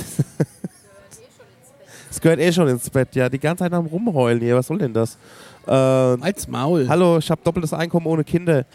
Es 2.09 2.21
gehört 2.21 2.39
eh 2.39 2.53
schon 2.53 2.67
ins 2.69 2.89
Bett, 2.91 3.15
ja. 3.15 3.27
Die 3.27 3.39
ganze 3.39 3.63
Zeit 3.63 3.73
am 3.73 3.87
Rumheulen 3.87 4.39
hier, 4.39 4.55
was 4.55 4.67
soll 4.67 4.77
denn 4.77 4.93
das? 4.93 5.17
Ähm, 5.67 6.21
Als 6.21 6.47
Maul. 6.47 6.87
Hallo, 6.87 7.17
ich 7.17 7.29
habe 7.29 7.41
doppeltes 7.43 7.73
Einkommen 7.73 8.05
ohne 8.05 8.23
Kinder. 8.23 8.65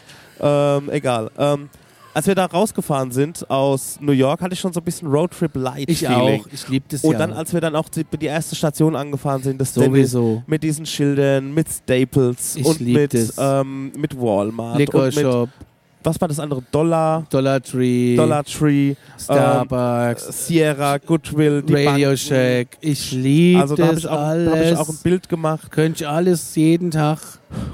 Ähm, 0.41 0.89
egal. 0.91 1.31
Ähm, 1.37 1.69
als 2.13 2.27
wir 2.27 2.35
da 2.35 2.45
rausgefahren 2.45 3.11
sind 3.11 3.49
aus 3.49 3.97
New 4.01 4.11
York, 4.11 4.41
hatte 4.41 4.53
ich 4.53 4.59
schon 4.59 4.73
so 4.73 4.79
ein 4.79 4.83
bisschen 4.83 5.07
Roadtrip-Light. 5.09 5.89
Ich 5.89 6.07
auch. 6.07 6.45
Ich 6.51 6.67
liebe 6.67 6.85
das 6.89 7.03
Und 7.03 7.13
ja. 7.13 7.17
dann, 7.19 7.33
als 7.33 7.53
wir 7.53 7.61
dann 7.61 7.75
auch 7.75 7.87
die, 7.89 8.03
die 8.03 8.25
erste 8.25 8.55
Station 8.55 8.95
angefahren 8.95 9.43
sind, 9.43 9.59
das 9.61 9.73
Sowieso. 9.73 10.43
mit 10.47 10.63
diesen 10.63 10.85
Schildern, 10.85 11.53
mit 11.53 11.67
Staples 11.69 12.55
Ich 12.55 12.65
und 12.65 12.81
mit, 12.81 13.13
ähm, 13.37 13.91
mit 13.95 14.19
Walmart 14.19 14.77
Liquor 14.77 15.03
und 15.05 15.15
mit, 15.15 15.23
Shop, 15.23 15.49
was 16.03 16.19
war 16.21 16.27
das 16.29 16.39
andere? 16.39 16.63
Dollar, 16.71 17.25
Dollar 17.29 17.61
Tree, 17.61 18.15
Dollar 18.15 18.43
Tree, 18.43 18.95
Starbucks, 19.17 20.47
Sierra, 20.47 20.97
Goodwill, 20.97 21.61
die 21.61 21.73
Radio 21.85 22.07
Banken. 22.09 22.17
Shack. 22.17 22.67
Ich 22.81 23.11
liebe 23.11 23.59
Also 23.61 23.75
da 23.75 23.87
habe 23.87 23.97
ich, 23.99 24.07
auch- 24.07 24.11
da 24.15 24.51
hab 24.51 24.61
ich 24.63 24.77
auch 24.77 24.89
ein 24.89 24.97
Bild 25.03 25.27
gemacht. 25.29 25.69
Könnte 25.71 26.03
ich 26.03 26.09
alles 26.09 26.55
jeden 26.55 26.91
Tag. 26.91 27.19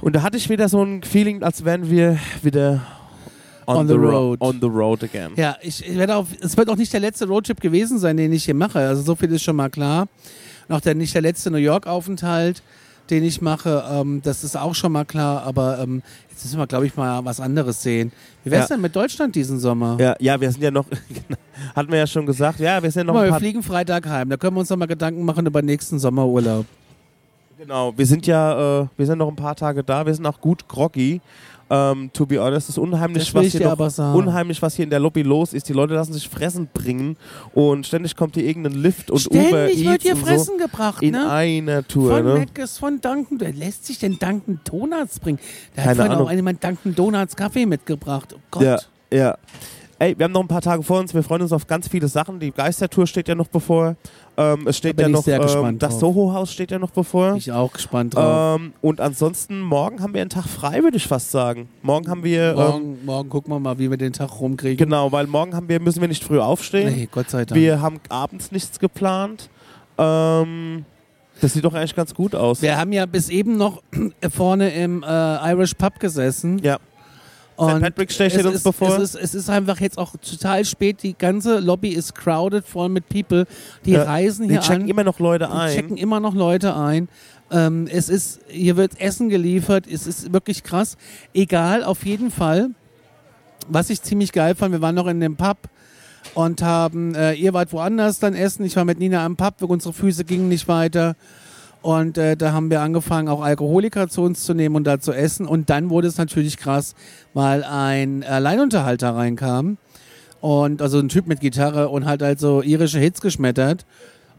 Und 0.02 0.16
da 0.16 0.24
hatte 0.24 0.38
ich 0.38 0.50
wieder 0.50 0.70
so 0.70 0.82
ein 0.84 1.04
Feeling, 1.04 1.44
als 1.44 1.64
wären 1.66 1.90
wir 1.90 2.18
wieder 2.42 2.82
on, 3.68 3.78
On 3.78 3.88
the, 3.88 3.94
the 3.94 4.00
ro- 4.00 4.10
road. 4.10 4.38
On 4.42 4.58
the 4.62 4.68
road 4.68 5.04
again. 5.04 5.32
Ja, 5.36 5.56
ich, 5.62 5.88
ich 5.88 5.98
werde 5.98 6.16
auch, 6.16 6.26
es 6.42 6.56
wird 6.58 6.70
auch 6.70 6.76
nicht 6.78 6.92
der 6.94 7.00
letzte 7.00 7.28
Roadtrip 7.28 7.60
gewesen 7.62 8.00
sein, 8.00 8.18
den 8.18 8.32
ich 8.34 8.46
hier 8.46 8.54
mache. 8.56 8.80
Also 8.80 9.02
so 9.02 9.16
viel 9.16 9.32
ist 9.32 9.44
schon 9.44 9.56
mal 9.56 9.70
klar. 9.70 10.08
Noch 10.68 10.82
der, 10.82 10.96
nicht 10.96 11.14
der 11.14 11.22
letzte 11.22 11.52
New 11.52 11.58
York-Aufenthalt, 11.58 12.64
den 13.10 13.24
ich 13.24 13.42
mache. 13.42 13.84
Ähm, 13.92 14.22
das 14.24 14.44
ist 14.44 14.56
auch 14.58 14.74
schon 14.76 14.92
mal 14.92 15.06
klar. 15.06 15.44
Aber 15.44 15.80
ähm, 15.80 16.02
jetzt 16.32 16.44
müssen 16.46 16.58
wir, 16.60 16.68
glaube 16.68 16.88
ich, 16.88 16.96
mal 16.96 17.24
was 17.26 17.40
anderes 17.40 17.84
sehen. 17.84 18.12
Wie 18.44 18.52
wär's 18.52 18.70
Ja. 18.70 18.76
denn 18.76 18.82
mit 18.82 18.96
Deutschland 18.96 19.36
diesen 19.36 19.60
Sommer? 19.60 19.98
Ja, 20.00 20.16
ja, 20.20 20.40
wir 20.42 20.52
sind 20.52 20.64
ja 20.64 20.72
noch, 20.72 20.86
hatten 21.76 21.92
wir 21.92 22.00
ja 22.00 22.08
schon 22.08 22.26
gesagt, 22.26 22.60
ja, 22.60 22.82
wir 22.82 22.90
sind 22.92 23.02
ja 23.02 23.04
noch 23.06 23.14
mal, 23.14 23.22
ein 23.22 23.26
wir 23.26 23.32
paar, 23.32 23.40
fliegen 23.40 23.62
Freitag 23.64 24.08
heim. 24.08 24.30
Da 24.30 24.38
können 24.38 24.56
wir 24.56 24.62
uns 24.62 24.70
noch 24.70 24.78
mal 24.78 24.88
Gedanken 24.88 25.24
machen 25.24 25.46
über 25.46 25.62
nächsten 25.62 26.00
Sommerurlaub. 26.00 26.66
genau, 27.58 27.94
wir 27.98 28.06
sind 28.06 28.26
ja, 28.28 28.82
äh, 28.82 28.88
wir 28.98 29.06
sind 29.06 29.18
noch 29.20 29.30
ein 29.30 29.36
paar 29.36 29.56
Tage 29.56 29.84
da, 29.84 30.06
wir 30.06 30.14
sind 30.14 30.26
auch 30.26 30.42
gut 30.42 30.68
groggy. 30.68 31.22
Ähm, 31.68 32.12
to 32.14 32.28
be 32.28 32.40
honest, 32.40 32.70
es 32.70 32.76
ist 32.76 32.78
unheimlich, 32.78 33.34
was 33.34 33.48
hier 33.48 33.76
unheimlich, 34.14 34.62
was 34.62 34.76
hier 34.76 34.84
in 34.84 34.92
der 34.92 35.00
Lobby 35.00 35.24
los 35.24 35.54
ist. 35.54 35.68
Die 35.68 35.74
Leute 35.74 35.96
lassen 35.96 36.14
sich 36.14 36.30
fressen 36.30 36.70
bringen 36.72 37.18
und 37.54 37.88
ständig 37.88 38.16
kommt 38.16 38.36
hier 38.36 38.46
irgendein 38.46 38.74
Lift 38.74 39.10
und 39.10 39.26
Uber 39.32 39.70
Ständig 39.70 39.86
wird 39.86 40.02
hier 40.04 40.14
und 40.14 40.20
so 40.20 40.26
Fressen 40.26 40.58
gebracht, 40.60 41.02
in 41.02 41.14
ne? 41.14 41.30
einer 41.30 41.88
Tour. 41.88 42.18
Von 42.18 42.26
ne? 42.26 42.34
Meckes, 42.36 42.78
von 42.78 43.02
Dunkin' 43.02 43.40
Wer 43.40 43.54
lässt 43.54 43.86
sich 43.86 43.98
denn 43.98 44.20
Dunkin' 44.20 44.60
Donuts 44.64 45.20
bringen? 45.20 45.40
Da 45.76 45.84
hat 45.86 45.96
vorhin 45.96 46.14
auch 46.14 46.32
jemand 46.32 46.64
Dunkin' 46.64 46.94
Donuts 46.94 47.36
Kaffee 47.36 47.66
mitgebracht. 47.66 48.36
Oh 48.36 48.42
Gott. 48.52 48.64
Ja, 48.64 48.80
ja. 49.12 49.38
Ey, 49.98 50.18
wir 50.18 50.26
haben 50.26 50.34
noch 50.34 50.42
ein 50.42 50.48
paar 50.50 50.62
Tage 50.62 50.84
vor 50.84 51.00
uns. 51.00 51.14
Wir 51.14 51.24
freuen 51.24 51.42
uns 51.42 51.54
auf 51.54 51.68
ganz 51.68 51.88
viele 51.88 52.10
Sachen. 52.10 52.40
Die 52.40 52.52
Geistertour 52.52 53.08
steht 53.08 53.30
ja 53.30 53.36
noch 53.36 53.48
bevor. 53.48 53.96
Ähm, 54.36 54.68
es 54.68 54.78
steht 54.78 55.00
Da 55.00 55.04
bin 55.04 55.06
ja 55.06 55.08
ich 55.08 55.14
noch, 55.16 55.24
sehr 55.24 55.36
ähm, 55.38 55.42
gespannt 55.44 55.84
das. 55.84 56.00
Soho-Haus 56.00 56.52
steht 56.52 56.72
ja 56.72 56.80
noch 56.80 56.92
bevor. 56.92 57.30
Bin 57.30 57.38
ich 57.38 57.52
auch 57.54 57.72
gespannt 57.72 58.16
drauf. 58.16 58.60
Ähm, 58.60 58.74
und 58.82 59.00
ansonsten, 59.00 59.62
morgen 59.62 60.02
haben 60.02 60.14
wir 60.14 60.20
einen 60.20 60.30
Tag 60.30 60.48
frei, 60.48 60.84
würde 60.84 60.98
ich 60.98 61.08
fast 61.08 61.32
sagen. 61.32 61.70
Morgen 61.82 62.10
haben 62.10 62.26
wir, 62.26 62.50
ähm, 62.50 62.56
morgen, 62.56 63.06
morgen 63.06 63.30
gucken 63.30 63.54
wir 63.54 63.60
mal, 63.62 63.80
wie 63.80 63.90
wir 63.90 63.98
den 63.98 64.12
Tag 64.12 64.38
rumkriegen. 64.42 64.78
genau, 64.78 65.14
weil 65.14 65.28
morgen 65.28 65.56
haben 65.56 65.70
wir, 65.70 65.80
müssen 65.80 66.02
wir 66.02 66.10
nicht 66.10 66.26
früh 66.26 66.40
aufstehen. 66.40 66.94
Nee, 66.94 67.08
Gott 67.10 67.30
sei 67.30 67.46
Dank. 67.46 67.58
wir 67.60 67.82
haben 67.82 68.02
abends 68.10 68.52
nichts 68.52 68.80
geplant. 68.80 69.50
Ähm, 69.98 70.84
das 71.40 71.54
sieht 71.54 71.64
doch 71.64 71.74
eigentlich 71.74 71.96
ganz 71.96 72.14
gut 72.14 72.36
aus. 72.36 72.62
Wir 72.62 72.78
haben 72.78 72.92
ja 72.92 73.06
bis 73.06 73.30
eben 73.30 73.56
noch 73.56 73.82
vorne 74.30 74.74
im 74.74 75.04
äh, 75.04 75.52
Irish 75.52 75.74
Pub 75.76 76.00
gesessen. 76.02 76.60
Ja. 76.60 76.80
Und 77.58 77.82
Patrick's 77.82 78.18
Day 78.18 78.30
steht 78.30 78.42
es 78.42 78.46
uns 78.48 78.56
ist, 78.58 78.64
bevor. 78.64 78.98
Es 78.98 79.14
ist, 79.14 79.16
es 79.16 79.34
ist 79.36 79.50
einfach 79.50 79.80
jetzt 79.80 79.98
auch 79.98 80.16
total 80.18 80.66
spät. 80.66 81.04
Die 81.04 81.18
ganze 81.18 81.60
Lobby 81.60 81.90
ist 81.90 82.14
crowded, 82.16 82.66
voll 82.66 82.90
mit 82.90 83.08
People. 83.08 83.46
Die 83.86 83.92
Ja, 83.92 84.04
reisen 84.04 84.48
Die 84.48 84.56
hier 84.56 84.62
checken 84.62 84.84
an. 84.84 84.90
immer 84.90 85.04
noch 85.04 85.20
Leute 85.20 85.46
Die 85.48 85.52
ein. 85.54 85.74
checken 85.76 85.98
immer 85.98 86.20
noch 86.20 86.34
Leute 86.36 86.76
ein. 86.76 87.08
Ähm, 87.52 87.88
es 87.90 88.10
ist, 88.10 88.40
hier 88.48 88.76
wird 88.76 89.00
Essen 89.00 89.30
geliefert. 89.30 89.86
Es 89.88 90.06
ist 90.08 90.34
wirklich 90.34 90.64
krass. 90.64 90.98
Egal, 91.34 91.84
auf 91.84 92.06
jeden 92.06 92.32
Fall. 92.32 92.72
Was 93.68 93.90
ich 93.90 94.02
ziemlich 94.02 94.32
geil 94.32 94.56
fand, 94.56 94.74
wir 94.74 94.82
waren 94.82 94.96
noch 94.96 95.08
in 95.08 95.20
dem 95.20 95.38
Pub 95.38 95.58
und 96.34 96.62
haben, 96.62 97.16
äh, 97.16 97.34
ihr 97.34 97.54
wart 97.54 97.72
woanders 97.72 98.20
dann 98.20 98.34
essen. 98.36 98.66
Ich 98.66 98.76
war 98.76 98.84
mit 98.86 99.00
Nina 99.00 99.24
am 99.26 99.36
Pub, 99.38 99.62
unsere 99.64 99.94
Füße 99.94 100.26
gingen 100.26 100.50
nicht 100.50 100.68
weiter. 100.68 101.16
Und 101.86 102.18
äh, 102.18 102.36
da 102.36 102.52
haben 102.52 102.72
wir 102.72 102.82
angefangen, 102.82 103.28
auch 103.30 103.42
Alkoholiker 103.44 104.08
zu 104.08 104.24
uns 104.24 104.44
zu 104.44 104.56
nehmen 104.56 104.76
und 104.76 104.86
da 104.86 105.00
zu 105.00 105.14
essen. 105.14 105.46
Und 105.46 105.70
dann 105.70 105.92
wurde 105.92 106.08
es 106.08 106.18
natürlich 106.18 106.58
krass, 106.58 106.96
weil 107.36 107.64
ein 107.64 108.24
Alleinunterhalter 108.24 109.12
reinkam. 109.14 109.78
Und 110.42 110.82
also 110.82 110.98
ein 110.98 111.10
Typ 111.10 111.28
mit 111.28 111.42
Gitarre 111.42 111.90
und 111.90 112.06
hat 112.06 112.24
halt 112.24 112.40
so 112.40 112.64
irische 112.64 112.98
Hits 112.98 113.22
geschmettert. 113.22 113.86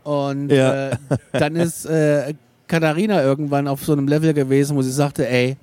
Und 0.02 0.50
Ja. 0.50 0.88
äh, 0.88 0.96
dann 1.35 1.54
ist 1.54 1.87
äh, 1.87 2.35
Katharina 2.66 3.22
irgendwann 3.22 3.68
auf 3.68 3.85
so 3.85 3.92
einem 3.92 4.09
Level 4.09 4.35
gewesen, 4.35 4.76
wo 4.76 4.82
sie 4.82 4.90
sagte, 4.90 5.28
ey, 5.28 5.56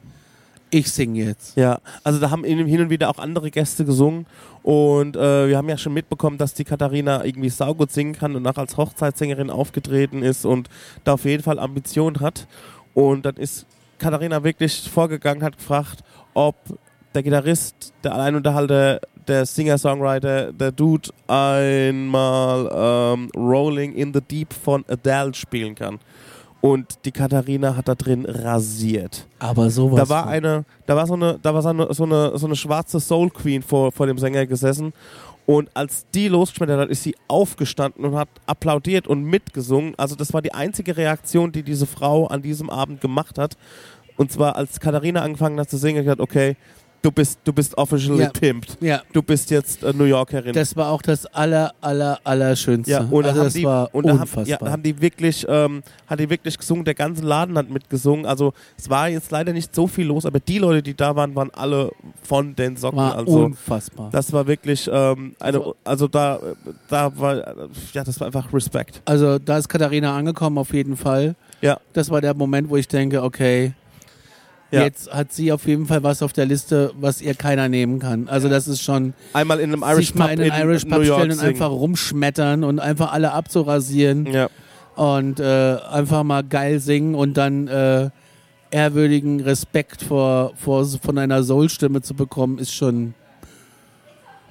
ich 0.74 0.92
sing 0.92 1.16
jetzt. 1.16 1.56
Ja, 1.56 1.80
also 2.04 2.20
da 2.20 2.32
haben 2.32 2.44
hin 2.44 2.82
und 2.82 2.90
wieder 2.90 3.10
auch 3.10 3.20
andere 3.20 3.52
Gäste 3.52 3.86
gesungen 3.86 4.26
und 4.64 5.16
äh, 5.16 5.48
wir 5.48 5.58
haben 5.58 5.70
ja 5.70 5.78
schon 5.78 5.94
mitbekommen, 5.94 6.38
dass 6.38 6.54
die 6.54 6.64
Katharina 6.64 7.24
irgendwie 7.24 7.50
saugut 7.50 7.92
singen 7.92 8.14
kann 8.14 8.36
und 8.36 8.48
auch 8.48 8.58
als 8.58 8.76
Hochzeitssängerin 8.78 9.50
aufgetreten 9.50 10.24
ist 10.24 10.46
und 10.46 10.70
da 11.04 11.14
auf 11.14 11.26
jeden 11.26 11.44
Fall 11.44 11.60
Ambition 11.60 12.20
hat. 12.22 12.48
Und 12.94 13.26
dann 13.26 13.36
ist 13.36 13.66
Katharina 14.00 14.44
wirklich 14.44 14.90
vorgegangen, 14.90 15.44
hat 15.44 15.58
gefragt, 15.58 16.04
ob 16.34 16.56
der 17.14 17.24
Gitarrist, 17.24 17.94
der 18.04 18.16
Alleinunterhalter, 18.16 19.00
der 19.28 19.46
Singer-Songwriter, 19.46 20.52
der 20.54 20.72
Dude 20.72 21.10
einmal 21.28 22.70
ähm, 22.74 23.30
Rolling 23.36 23.94
in 23.94 24.14
the 24.14 24.22
Deep 24.22 24.54
von 24.54 24.84
Adele 24.88 25.34
spielen 25.34 25.76
kann. 25.76 26.00
Und 26.64 27.04
die 27.04 27.12
Katharina 27.12 27.76
hat 27.76 27.90
da 27.90 27.94
drin 27.94 28.26
rasiert. 28.26 29.28
Aber 29.38 29.70
sowas. 29.70 30.00
Da 30.00 30.08
war 30.08 30.28
eine, 30.28 30.64
da 30.86 30.96
war 30.96 31.06
so 31.06 31.16
eine, 31.16 31.38
da 31.42 31.54
war 31.54 31.62
so 31.62 31.68
eine, 31.68 31.94
so 31.94 32.06
eine, 32.06 32.38
so 32.38 32.46
eine 32.46 32.56
schwarze 32.56 33.02
Soul 33.02 33.32
Queen 33.32 33.62
vor, 33.62 33.92
vor 33.92 34.08
dem 34.08 34.18
Sänger 34.18 34.46
gesessen. 34.46 34.94
Und 35.46 35.70
als 35.74 36.06
die 36.16 36.30
losgeschmettert 36.30 36.80
hat, 36.80 36.90
ist 36.90 37.04
sie 37.04 37.18
aufgestanden 37.28 38.06
und 38.06 38.16
hat 38.16 38.30
applaudiert 38.46 39.10
und 39.10 39.26
mitgesungen. 39.26 39.94
Also 39.98 40.16
das 40.16 40.34
war 40.34 40.42
die 40.42 40.54
einzige 40.54 40.96
Reaktion, 40.96 41.52
die 41.52 41.64
diese 41.64 41.86
Frau 41.86 42.28
an 42.28 42.42
diesem 42.42 42.70
Abend 42.70 43.02
gemacht 43.02 43.38
hat. 43.38 43.58
Und 44.16 44.32
zwar 44.32 44.56
als 44.56 44.80
Katharina 44.80 45.22
angefangen 45.22 45.60
hat 45.60 45.70
zu 45.70 45.76
singen, 45.76 45.98
hat 45.98 46.06
gesagt, 46.06 46.22
okay, 46.22 46.56
du 47.04 47.12
bist, 47.12 47.38
du 47.44 47.54
bist 47.54 47.78
officially 47.78 48.24
Ja. 48.24 48.30
pimped. 48.30 48.78
ja, 48.82 49.02
Du 49.14 49.22
bist 49.22 49.52
jetzt 49.52 49.84
äh, 49.84 49.94
New 49.94 50.06
Yorkerin. 50.06 50.54
das 50.54 50.76
war 50.76 50.90
auch 50.90 51.02
das 51.04 51.26
aller, 51.28 51.74
aller, 51.82 52.20
aller 52.24 52.56
Schönste. 52.56 52.92
Ja, 52.92 53.00
und 53.02 53.24
da 53.24 53.30
also 53.30 53.44
das 53.44 53.54
die, 53.54 53.64
war 53.66 53.90
und 53.94 54.06
da 54.08 54.14
haben, 54.14 54.22
unfassbar. 54.22 54.48
ja, 54.68 54.72
haben 54.72 54.82
die 54.82 55.00
wirklich, 55.00 55.46
ähm, 55.48 55.84
hat 56.08 56.20
die 56.20 56.30
wirklich 56.30 56.58
gesungen, 56.58 56.86
der 56.86 56.96
ganze 56.96 57.22
Laden 57.24 57.58
hat 57.58 57.70
mitgesungen. 57.70 58.26
Also 58.26 58.54
es 58.78 58.90
war 58.90 59.10
jetzt 59.10 59.30
leider 59.32 59.54
nicht 59.54 59.76
so 59.76 59.86
viel 59.86 60.08
los, 60.08 60.26
aber 60.26 60.40
die 60.40 60.58
Leute, 60.58 60.82
die 60.82 60.96
da 60.96 61.16
waren, 61.16 61.36
waren 61.36 61.52
alle 61.54 61.92
von 62.24 62.56
den 62.56 62.78
Socken. 62.78 62.98
war 62.98 63.18
also 63.18 63.44
unfassbar. 63.46 64.10
das 64.12 64.32
war 64.34 64.48
wirklich 64.48 64.90
ähm, 64.92 65.36
eine, 65.40 65.58
So. 65.58 65.76
also 65.84 66.08
da, 66.08 66.40
da 66.90 67.12
war, 67.20 67.36
ja, 67.94 68.04
das 68.04 68.20
war 68.20 68.28
einfach 68.28 68.52
Respekt. 68.54 69.02
Also 69.06 69.38
da 69.40 69.58
ist 69.58 69.68
Katharina 69.68 70.16
angekommen 70.18 70.58
auf 70.58 70.74
jeden 70.74 70.96
Fall. 70.98 71.36
Ja. 71.62 71.80
Das 71.94 72.10
war 72.10 72.22
der 72.22 72.34
Moment, 72.34 72.70
wo 72.70 72.78
ich 72.78 72.88
denke, 72.88 73.22
okay, 73.24 73.74
Ja. 74.74 74.84
jetzt 74.84 75.14
hat 75.14 75.32
sie 75.32 75.52
auf 75.52 75.66
jeden 75.68 75.86
Fall 75.86 76.02
was 76.04 76.22
auf 76.24 76.34
der 76.34 76.46
Liste, 76.46 76.92
was 77.00 77.22
ihr 77.22 77.36
keiner 77.36 77.70
nehmen 77.70 78.00
kann. 78.00 78.28
Also 78.28 78.50
das 78.50 78.68
ist 78.68 78.82
schon 78.82 79.14
Einmal 79.34 79.60
in 79.60 79.72
einem 79.72 79.84
Irish 79.84 80.08
sich 80.08 80.16
mal 80.16 80.30
in 80.32 80.40
den 80.40 80.52
Irish 80.54 80.84
New 80.86 80.96
Pub 80.96 81.04
York 81.04 81.20
stellen 81.20 81.32
und 81.32 81.38
singen. 81.38 81.50
einfach 81.54 81.70
rumschmettern 81.70 82.64
und 82.64 82.80
einfach 82.80 83.14
alle 83.14 83.32
abzurasieren 83.34 84.26
Ja, 84.26 84.50
und 84.96 85.40
äh, 85.40 85.78
einfach 85.92 86.24
mal 86.24 86.44
geil 86.44 86.80
singen 86.80 87.16
und 87.16 87.36
dann 87.38 87.68
äh, 87.68 88.10
ehrwürdigen 88.72 89.42
Respekt 89.42 90.02
vor, 90.02 90.54
vor 90.56 90.86
von 90.86 91.18
einer 91.18 91.44
Soul-Stimme 91.44 92.02
zu 92.02 92.16
bekommen, 92.16 92.58
ist 92.58 92.74
schon 92.74 93.14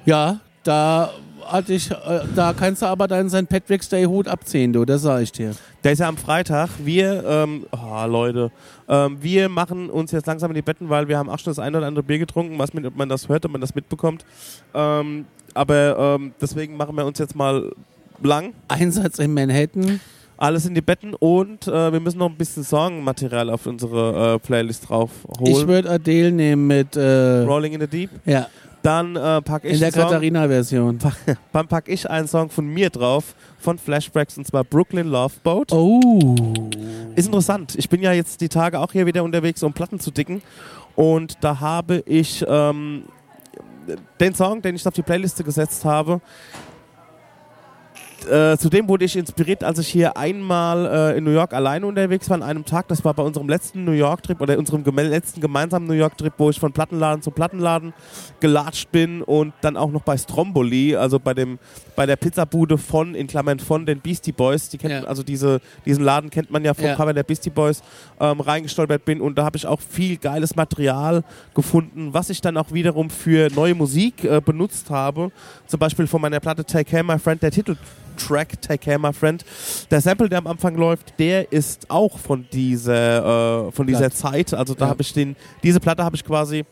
ja, 0.04 0.40
da 0.64 1.10
hatte 1.46 1.72
ich, 1.74 1.90
äh, 1.90 1.94
da 2.34 2.52
kannst 2.52 2.82
du 2.82 2.86
aber 2.86 3.08
deinen 3.08 3.28
St. 3.30 3.48
Patrick's 3.48 3.88
Day 3.88 4.04
Hut 4.04 4.28
abziehen, 4.28 4.72
du, 4.72 4.84
das 4.84 5.02
sag 5.02 5.22
ich 5.22 5.32
dir. 5.32 5.52
der 5.84 5.92
ist 5.92 5.98
ja 5.98 6.08
am 6.08 6.16
Freitag. 6.16 6.70
Wir, 6.84 7.24
ähm, 7.26 7.66
oh, 7.72 8.06
Leute, 8.06 8.50
ähm, 8.88 9.18
wir 9.20 9.48
machen 9.48 9.90
uns 9.90 10.12
jetzt 10.12 10.26
langsam 10.26 10.50
in 10.50 10.54
die 10.56 10.62
Betten, 10.62 10.88
weil 10.88 11.08
wir 11.08 11.18
haben 11.18 11.28
auch 11.28 11.38
schon 11.38 11.50
das 11.50 11.58
eine 11.58 11.78
oder 11.78 11.86
andere 11.86 12.02
Bier 12.02 12.18
getrunken, 12.18 12.58
was 12.58 12.72
mit, 12.74 12.84
ob 12.86 12.96
man 12.96 13.08
das 13.08 13.28
hört, 13.28 13.44
ob 13.44 13.52
man 13.52 13.60
das 13.60 13.74
mitbekommt. 13.74 14.24
Ähm, 14.74 15.24
aber 15.54 16.16
ähm, 16.18 16.32
deswegen 16.40 16.76
machen 16.76 16.96
wir 16.96 17.04
uns 17.06 17.18
jetzt 17.18 17.34
mal 17.36 17.72
lang. 18.22 18.54
Einsatz 18.68 19.18
in 19.18 19.34
Manhattan. 19.34 20.00
alles 20.38 20.64
in 20.66 20.74
die 20.74 20.80
Betten 20.80 21.14
und 21.14 21.66
äh, 21.68 21.92
wir 21.92 22.00
müssen 22.00 22.18
noch 22.18 22.30
ein 22.30 22.36
bisschen 22.36 22.64
Songmaterial 22.64 23.50
auf 23.50 23.66
unsere 23.66 24.34
äh, 24.34 24.38
Playlist 24.38 24.88
drauf 24.88 25.10
Ich 25.44 25.54
holen. 25.54 25.68
würde 25.68 25.90
Adele 25.90 26.32
nehmen 26.32 26.66
mit 26.66 26.96
äh, 26.96 27.40
Rolling 27.42 27.74
in 27.74 27.80
the 27.80 27.86
Deep. 27.86 28.10
ja, 28.24 28.46
Dann 28.82 29.14
äh, 29.14 29.40
packe 29.42 29.68
ich, 29.68 29.74
in 29.74 29.80
der 29.80 29.92
Katharina-Version. 29.92 30.98
dann 31.52 31.68
pack 31.68 31.88
ich 31.88 32.08
einen 32.10 32.26
Song 32.26 32.50
von 32.50 32.66
mir 32.66 32.90
drauf, 32.90 33.34
von 33.58 33.78
Flashbacks, 33.78 34.36
und 34.36 34.46
zwar 34.46 34.64
Brooklyn 34.64 35.06
Love 35.06 35.34
Boat. 35.42 35.72
Oh. 35.72 36.34
Ist 37.14 37.26
interessant. 37.26 37.74
Ich 37.76 37.88
bin 37.88 38.02
ja 38.02 38.12
jetzt 38.12 38.40
die 38.40 38.48
Tage 38.48 38.80
auch 38.80 38.92
hier 38.92 39.06
wieder 39.06 39.22
unterwegs, 39.22 39.62
um 39.62 39.72
Platten 39.72 40.00
zu 40.00 40.10
dicken. 40.10 40.42
Und 40.96 41.38
da 41.42 41.60
habe 41.60 42.02
ich 42.06 42.44
ähm, 42.48 43.04
den 44.20 44.34
Song, 44.34 44.62
den 44.62 44.74
ich 44.74 44.86
auf 44.86 44.94
die 44.94 45.02
Playliste 45.02 45.44
gesetzt 45.44 45.84
habe, 45.84 46.20
äh, 48.30 48.56
zudem 48.58 48.88
wurde 48.88 49.04
ich 49.04 49.16
inspiriert, 49.16 49.64
als 49.64 49.78
ich 49.78 49.88
hier 49.88 50.16
einmal 50.16 50.86
äh, 51.14 51.18
in 51.18 51.24
New 51.24 51.30
York 51.30 51.52
alleine 51.54 51.86
unterwegs 51.86 52.28
war 52.30 52.36
an 52.36 52.42
einem 52.42 52.64
Tag. 52.64 52.88
Das 52.88 53.04
war 53.04 53.14
bei 53.14 53.22
unserem 53.22 53.48
letzten 53.48 53.84
New 53.84 53.92
York-Trip 53.92 54.40
oder 54.40 54.58
unserem 54.58 54.84
geme 54.84 55.02
letzten 55.02 55.40
gemeinsamen 55.40 55.86
New 55.86 55.94
York-Trip, 55.94 56.32
wo 56.38 56.50
ich 56.50 56.58
von 56.60 56.72
Plattenladen 56.72 57.22
zu 57.22 57.30
Plattenladen 57.30 57.92
gelatscht 58.40 58.90
bin 58.92 59.22
und 59.22 59.52
dann 59.60 59.76
auch 59.76 59.90
noch 59.90 60.02
bei 60.02 60.16
Stromboli, 60.16 60.96
also 60.96 61.18
bei 61.18 61.34
dem 61.34 61.58
bei 61.94 62.06
der 62.06 62.16
Pizzabude 62.16 62.78
von 62.78 63.14
in 63.14 63.26
Klammern 63.26 63.58
von 63.58 63.84
den 63.86 64.00
Beastie 64.00 64.32
Boys. 64.32 64.68
Die 64.70 64.78
kennt, 64.78 64.92
Ja. 64.92 65.04
also 65.04 65.22
diese 65.22 65.60
diesen 65.84 66.04
Laden 66.04 66.30
kennt 66.30 66.50
man 66.50 66.64
ja 66.64 66.74
vom 66.74 66.86
Ja. 66.86 66.94
Cover 66.94 67.12
der 67.12 67.22
Beastie 67.22 67.50
Boys 67.50 67.82
ähm, 68.20 68.40
reingestolpert 68.40 69.04
bin 69.04 69.20
und 69.20 69.36
da 69.38 69.44
habe 69.44 69.56
ich 69.56 69.66
auch 69.66 69.80
viel 69.80 70.16
geiles 70.16 70.56
Material 70.56 71.22
gefunden, 71.54 72.08
was 72.12 72.30
ich 72.30 72.40
dann 72.40 72.56
auch 72.56 72.72
wiederum 72.72 73.10
für 73.10 73.48
neue 73.54 73.74
Musik 73.74 74.24
äh, 74.24 74.40
benutzt 74.44 74.90
habe. 74.90 75.30
Zum 75.66 75.78
Beispiel 75.80 76.06
von 76.06 76.20
meiner 76.20 76.40
Platte 76.40 76.64
Take 76.64 76.90
Care 76.90 77.04
My 77.04 77.18
Friend, 77.18 77.42
der 77.42 77.50
Titeltrack 78.16 78.60
Take 78.62 78.78
Care 78.84 78.98
My 78.98 79.12
Friend. 79.12 79.44
Der 79.90 80.00
Sample, 80.00 80.28
der 80.28 80.38
am 80.38 80.46
Anfang 80.46 80.76
läuft, 80.76 81.18
der 81.18 81.50
ist 81.52 81.90
auch 81.90 82.18
von 82.18 82.46
dieser, 82.52 83.68
äh, 83.68 83.72
von 83.72 83.86
dieser. 83.86 84.10
Zeit. 84.10 84.52
Also 84.54 84.74
da 84.74 84.86
Ja. 84.86 84.90
habe 84.90 85.02
ich 85.02 85.12
den, 85.12 85.36
diese 85.62 85.80
Platte 85.80 86.04
habe 86.04 86.16
ich 86.16 86.24
quasi 86.24 86.64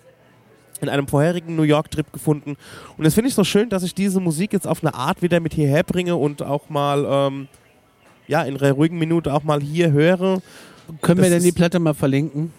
in 0.81 0.89
einem 0.89 1.07
vorherigen 1.07 1.57
New 1.57 1.63
York-Trip 1.63 2.11
gefunden. 2.13 2.57
Und 2.97 3.05
das 3.05 3.15
finde 3.15 3.29
ich 3.29 3.35
so 3.35 3.45
schön, 3.45 3.69
dass 3.69 3.83
ich 3.83 3.95
diese 3.95 4.19
Musik 4.21 4.53
jetzt 4.53 4.67
auf 4.67 4.83
eine 4.83 4.95
Art 4.95 5.21
wieder 5.23 5.39
mit 5.41 5.53
hierher 5.55 5.83
bringe 5.83 6.17
und 6.17 6.43
auch 6.43 6.69
mal 6.71 7.05
ähm, 7.09 7.49
ja, 8.27 8.43
in 8.43 8.57
einer 8.57 8.73
ruhigen 8.73 8.99
Minute 8.99 9.33
auch 9.35 9.43
mal 9.43 9.61
hier 9.61 9.93
höre. 9.93 10.41
Können 11.03 11.19
wir 11.23 11.29
Das 11.31 11.39
denn 11.39 11.43
die 11.43 11.53
Platte 11.53 11.79
mal 11.79 11.95
verlinken, 11.95 12.53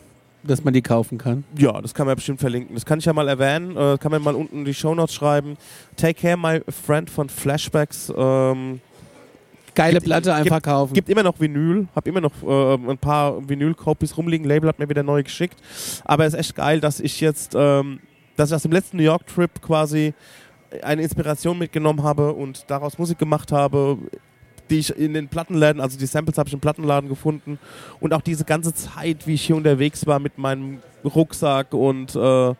dass 0.43 0.63
man 0.63 0.73
die 0.73 0.81
kaufen 0.81 1.17
kann? 1.17 1.43
Ja, 1.57 1.81
das 1.81 1.93
kann 1.93 2.07
man 2.07 2.15
bestimmt 2.15 2.39
verlinken. 2.39 2.73
Das 2.75 2.85
kann 2.85 2.99
ich 2.99 3.05
ja 3.05 3.13
mal 3.13 3.27
erwähnen. 3.27 3.75
Äh, 3.77 3.97
kann 3.99 4.11
man 4.11 4.21
mal 4.23 4.35
unten 4.35 4.59
in 4.59 4.65
die 4.65 4.73
Shownotes 4.73 5.13
schreiben. 5.13 5.57
Take 5.97 6.15
Care, 6.21 6.37
My 6.37 6.61
Friend 6.85 7.09
von 7.09 7.29
Flashbacks. 7.29 8.11
Ähm, 8.15 8.81
Geile 9.73 9.93
Gibt- 9.93 10.05
Platte 10.07 10.33
einfach 10.33 10.61
kaufen. 10.61 10.93
gibt 10.93 11.07
immer 11.09 11.23
noch 11.23 11.39
Vinyl. 11.39 11.87
Hab 11.95 12.05
immer 12.05 12.19
noch 12.19 12.33
äh, 12.45 12.73
ein 12.91 12.97
paar 12.97 13.47
Vinyl-Copies 13.47 14.17
rumliegen. 14.17 14.45
Label 14.45 14.67
hat 14.67 14.79
mir 14.79 14.89
wieder 14.89 15.03
neu 15.03 15.23
geschickt. 15.23 15.57
Aber 16.03 16.25
es 16.25 16.33
ist 16.33 16.39
echt 16.39 16.55
geil, 16.55 16.81
dass 16.81 16.99
ich 16.99 17.21
jetzt, 17.21 17.53
ähm, 17.57 17.99
dass 18.35 18.49
ich 18.49 18.55
aus 18.55 18.63
dem 18.63 18.71
letzten 18.73 18.97
New 18.97 19.03
York-Trip 19.03 19.61
quasi 19.61 20.13
eine 20.83 21.01
Inspiration 21.03 21.57
mitgenommen 21.57 22.03
habe 22.03 22.33
und 22.33 22.65
daraus 22.69 22.97
Musik 22.97 23.17
gemacht 23.17 23.51
habe, 23.51 23.97
die 24.71 24.79
ich 24.79 24.95
in 24.97 25.13
den 25.13 25.27
Plattenläden, 25.27 25.81
also 25.81 25.99
die 25.99 26.05
Samples 26.05 26.37
habe 26.37 26.47
ich 26.47 26.53
im 26.53 26.59
Plattenladen 26.59 27.09
gefunden 27.09 27.59
und 27.99 28.13
auch 28.13 28.21
diese 28.21 28.45
ganze 28.45 28.73
Zeit, 28.73 29.27
wie 29.27 29.35
ich 29.35 29.45
hier 29.45 29.55
unterwegs 29.55 30.07
war 30.07 30.19
mit 30.19 30.37
meinem 30.37 30.79
Rucksack 31.03 31.73
und 31.73 32.15
äh, 32.15 32.55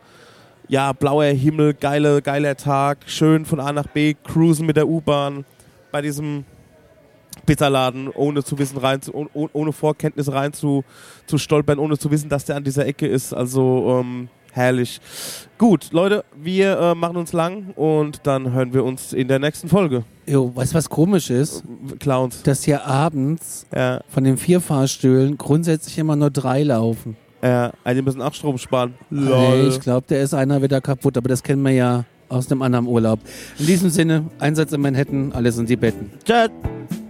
ja, 0.68 0.92
blauer 0.92 1.24
Himmel, 1.24 1.74
geile, 1.74 2.22
geiler 2.22 2.56
Tag, 2.56 2.98
schön 3.06 3.44
von 3.44 3.60
A 3.60 3.72
nach 3.72 3.86
B, 3.88 4.14
cruisen 4.14 4.66
mit 4.66 4.76
der 4.76 4.88
U-Bahn 4.88 5.44
bei 5.90 6.02
diesem 6.02 6.44
Pizzaladen, 7.46 8.08
ohne 8.08 8.44
zu 8.44 8.58
wissen, 8.58 8.78
rein 8.78 9.02
zu, 9.02 9.12
oh- 9.14 9.48
ohne 9.52 9.72
Vorkenntnis 9.72 10.30
rein 10.30 10.52
zu, 10.52 10.84
zu 11.26 11.38
stolpern, 11.38 11.78
ohne 11.78 11.98
zu 11.98 12.10
wissen, 12.10 12.28
dass 12.28 12.44
der 12.44 12.56
an 12.56 12.64
dieser 12.64 12.86
Ecke 12.86 13.06
ist. 13.06 13.32
Also 13.32 14.00
ähm, 14.00 14.28
herrlich. 14.52 15.00
Gut, 15.58 15.88
Leute, 15.92 16.24
wir 16.40 16.78
äh, 16.78 16.94
machen 16.94 17.16
uns 17.16 17.32
lang 17.32 17.72
und 17.76 18.20
dann 18.24 18.52
hören 18.52 18.72
wir 18.72 18.84
uns 18.84 19.12
in 19.12 19.26
der 19.28 19.38
nächsten 19.38 19.68
Folge. 19.68 20.04
Jo, 20.26 20.54
weißt 20.54 20.72
du, 20.72 20.76
was 20.76 20.88
komisch 20.88 21.30
ist? 21.30 21.64
Clowns. 21.98 22.42
Dass 22.44 22.62
hier 22.62 22.86
abends 22.86 23.66
Ja, 23.74 24.00
von 24.08 24.22
den 24.24 24.36
vier 24.38 24.60
Fahrstühlen 24.60 25.36
grundsätzlich 25.36 25.98
immer 25.98 26.14
nur 26.16 26.30
drei 26.30 26.62
laufen. 26.62 27.16
ja, 27.42 27.72
die 27.92 28.02
müssen 28.02 28.22
auch 28.22 28.32
Strom 28.34 28.56
sparen. 28.58 28.94
Hey, 29.10 29.66
ich 29.68 29.80
glaube, 29.80 30.06
der 30.08 30.22
ist 30.22 30.32
einer 30.34 30.62
wieder 30.62 30.80
kaputt, 30.80 31.16
aber 31.16 31.28
das 31.28 31.42
kennen 31.42 31.62
wir 31.62 31.72
ja 31.72 32.04
aus 32.28 32.50
einem 32.50 32.62
anderen 32.62 32.86
Urlaub. 32.86 33.18
In 33.58 33.66
diesem 33.66 33.90
Sinne, 33.90 34.24
Einsatz 34.38 34.72
in 34.72 34.80
Manhattan, 34.80 35.32
alles 35.32 35.58
in 35.58 35.66
die 35.66 35.76
Betten. 35.76 36.12
Tschüss. 36.24 37.01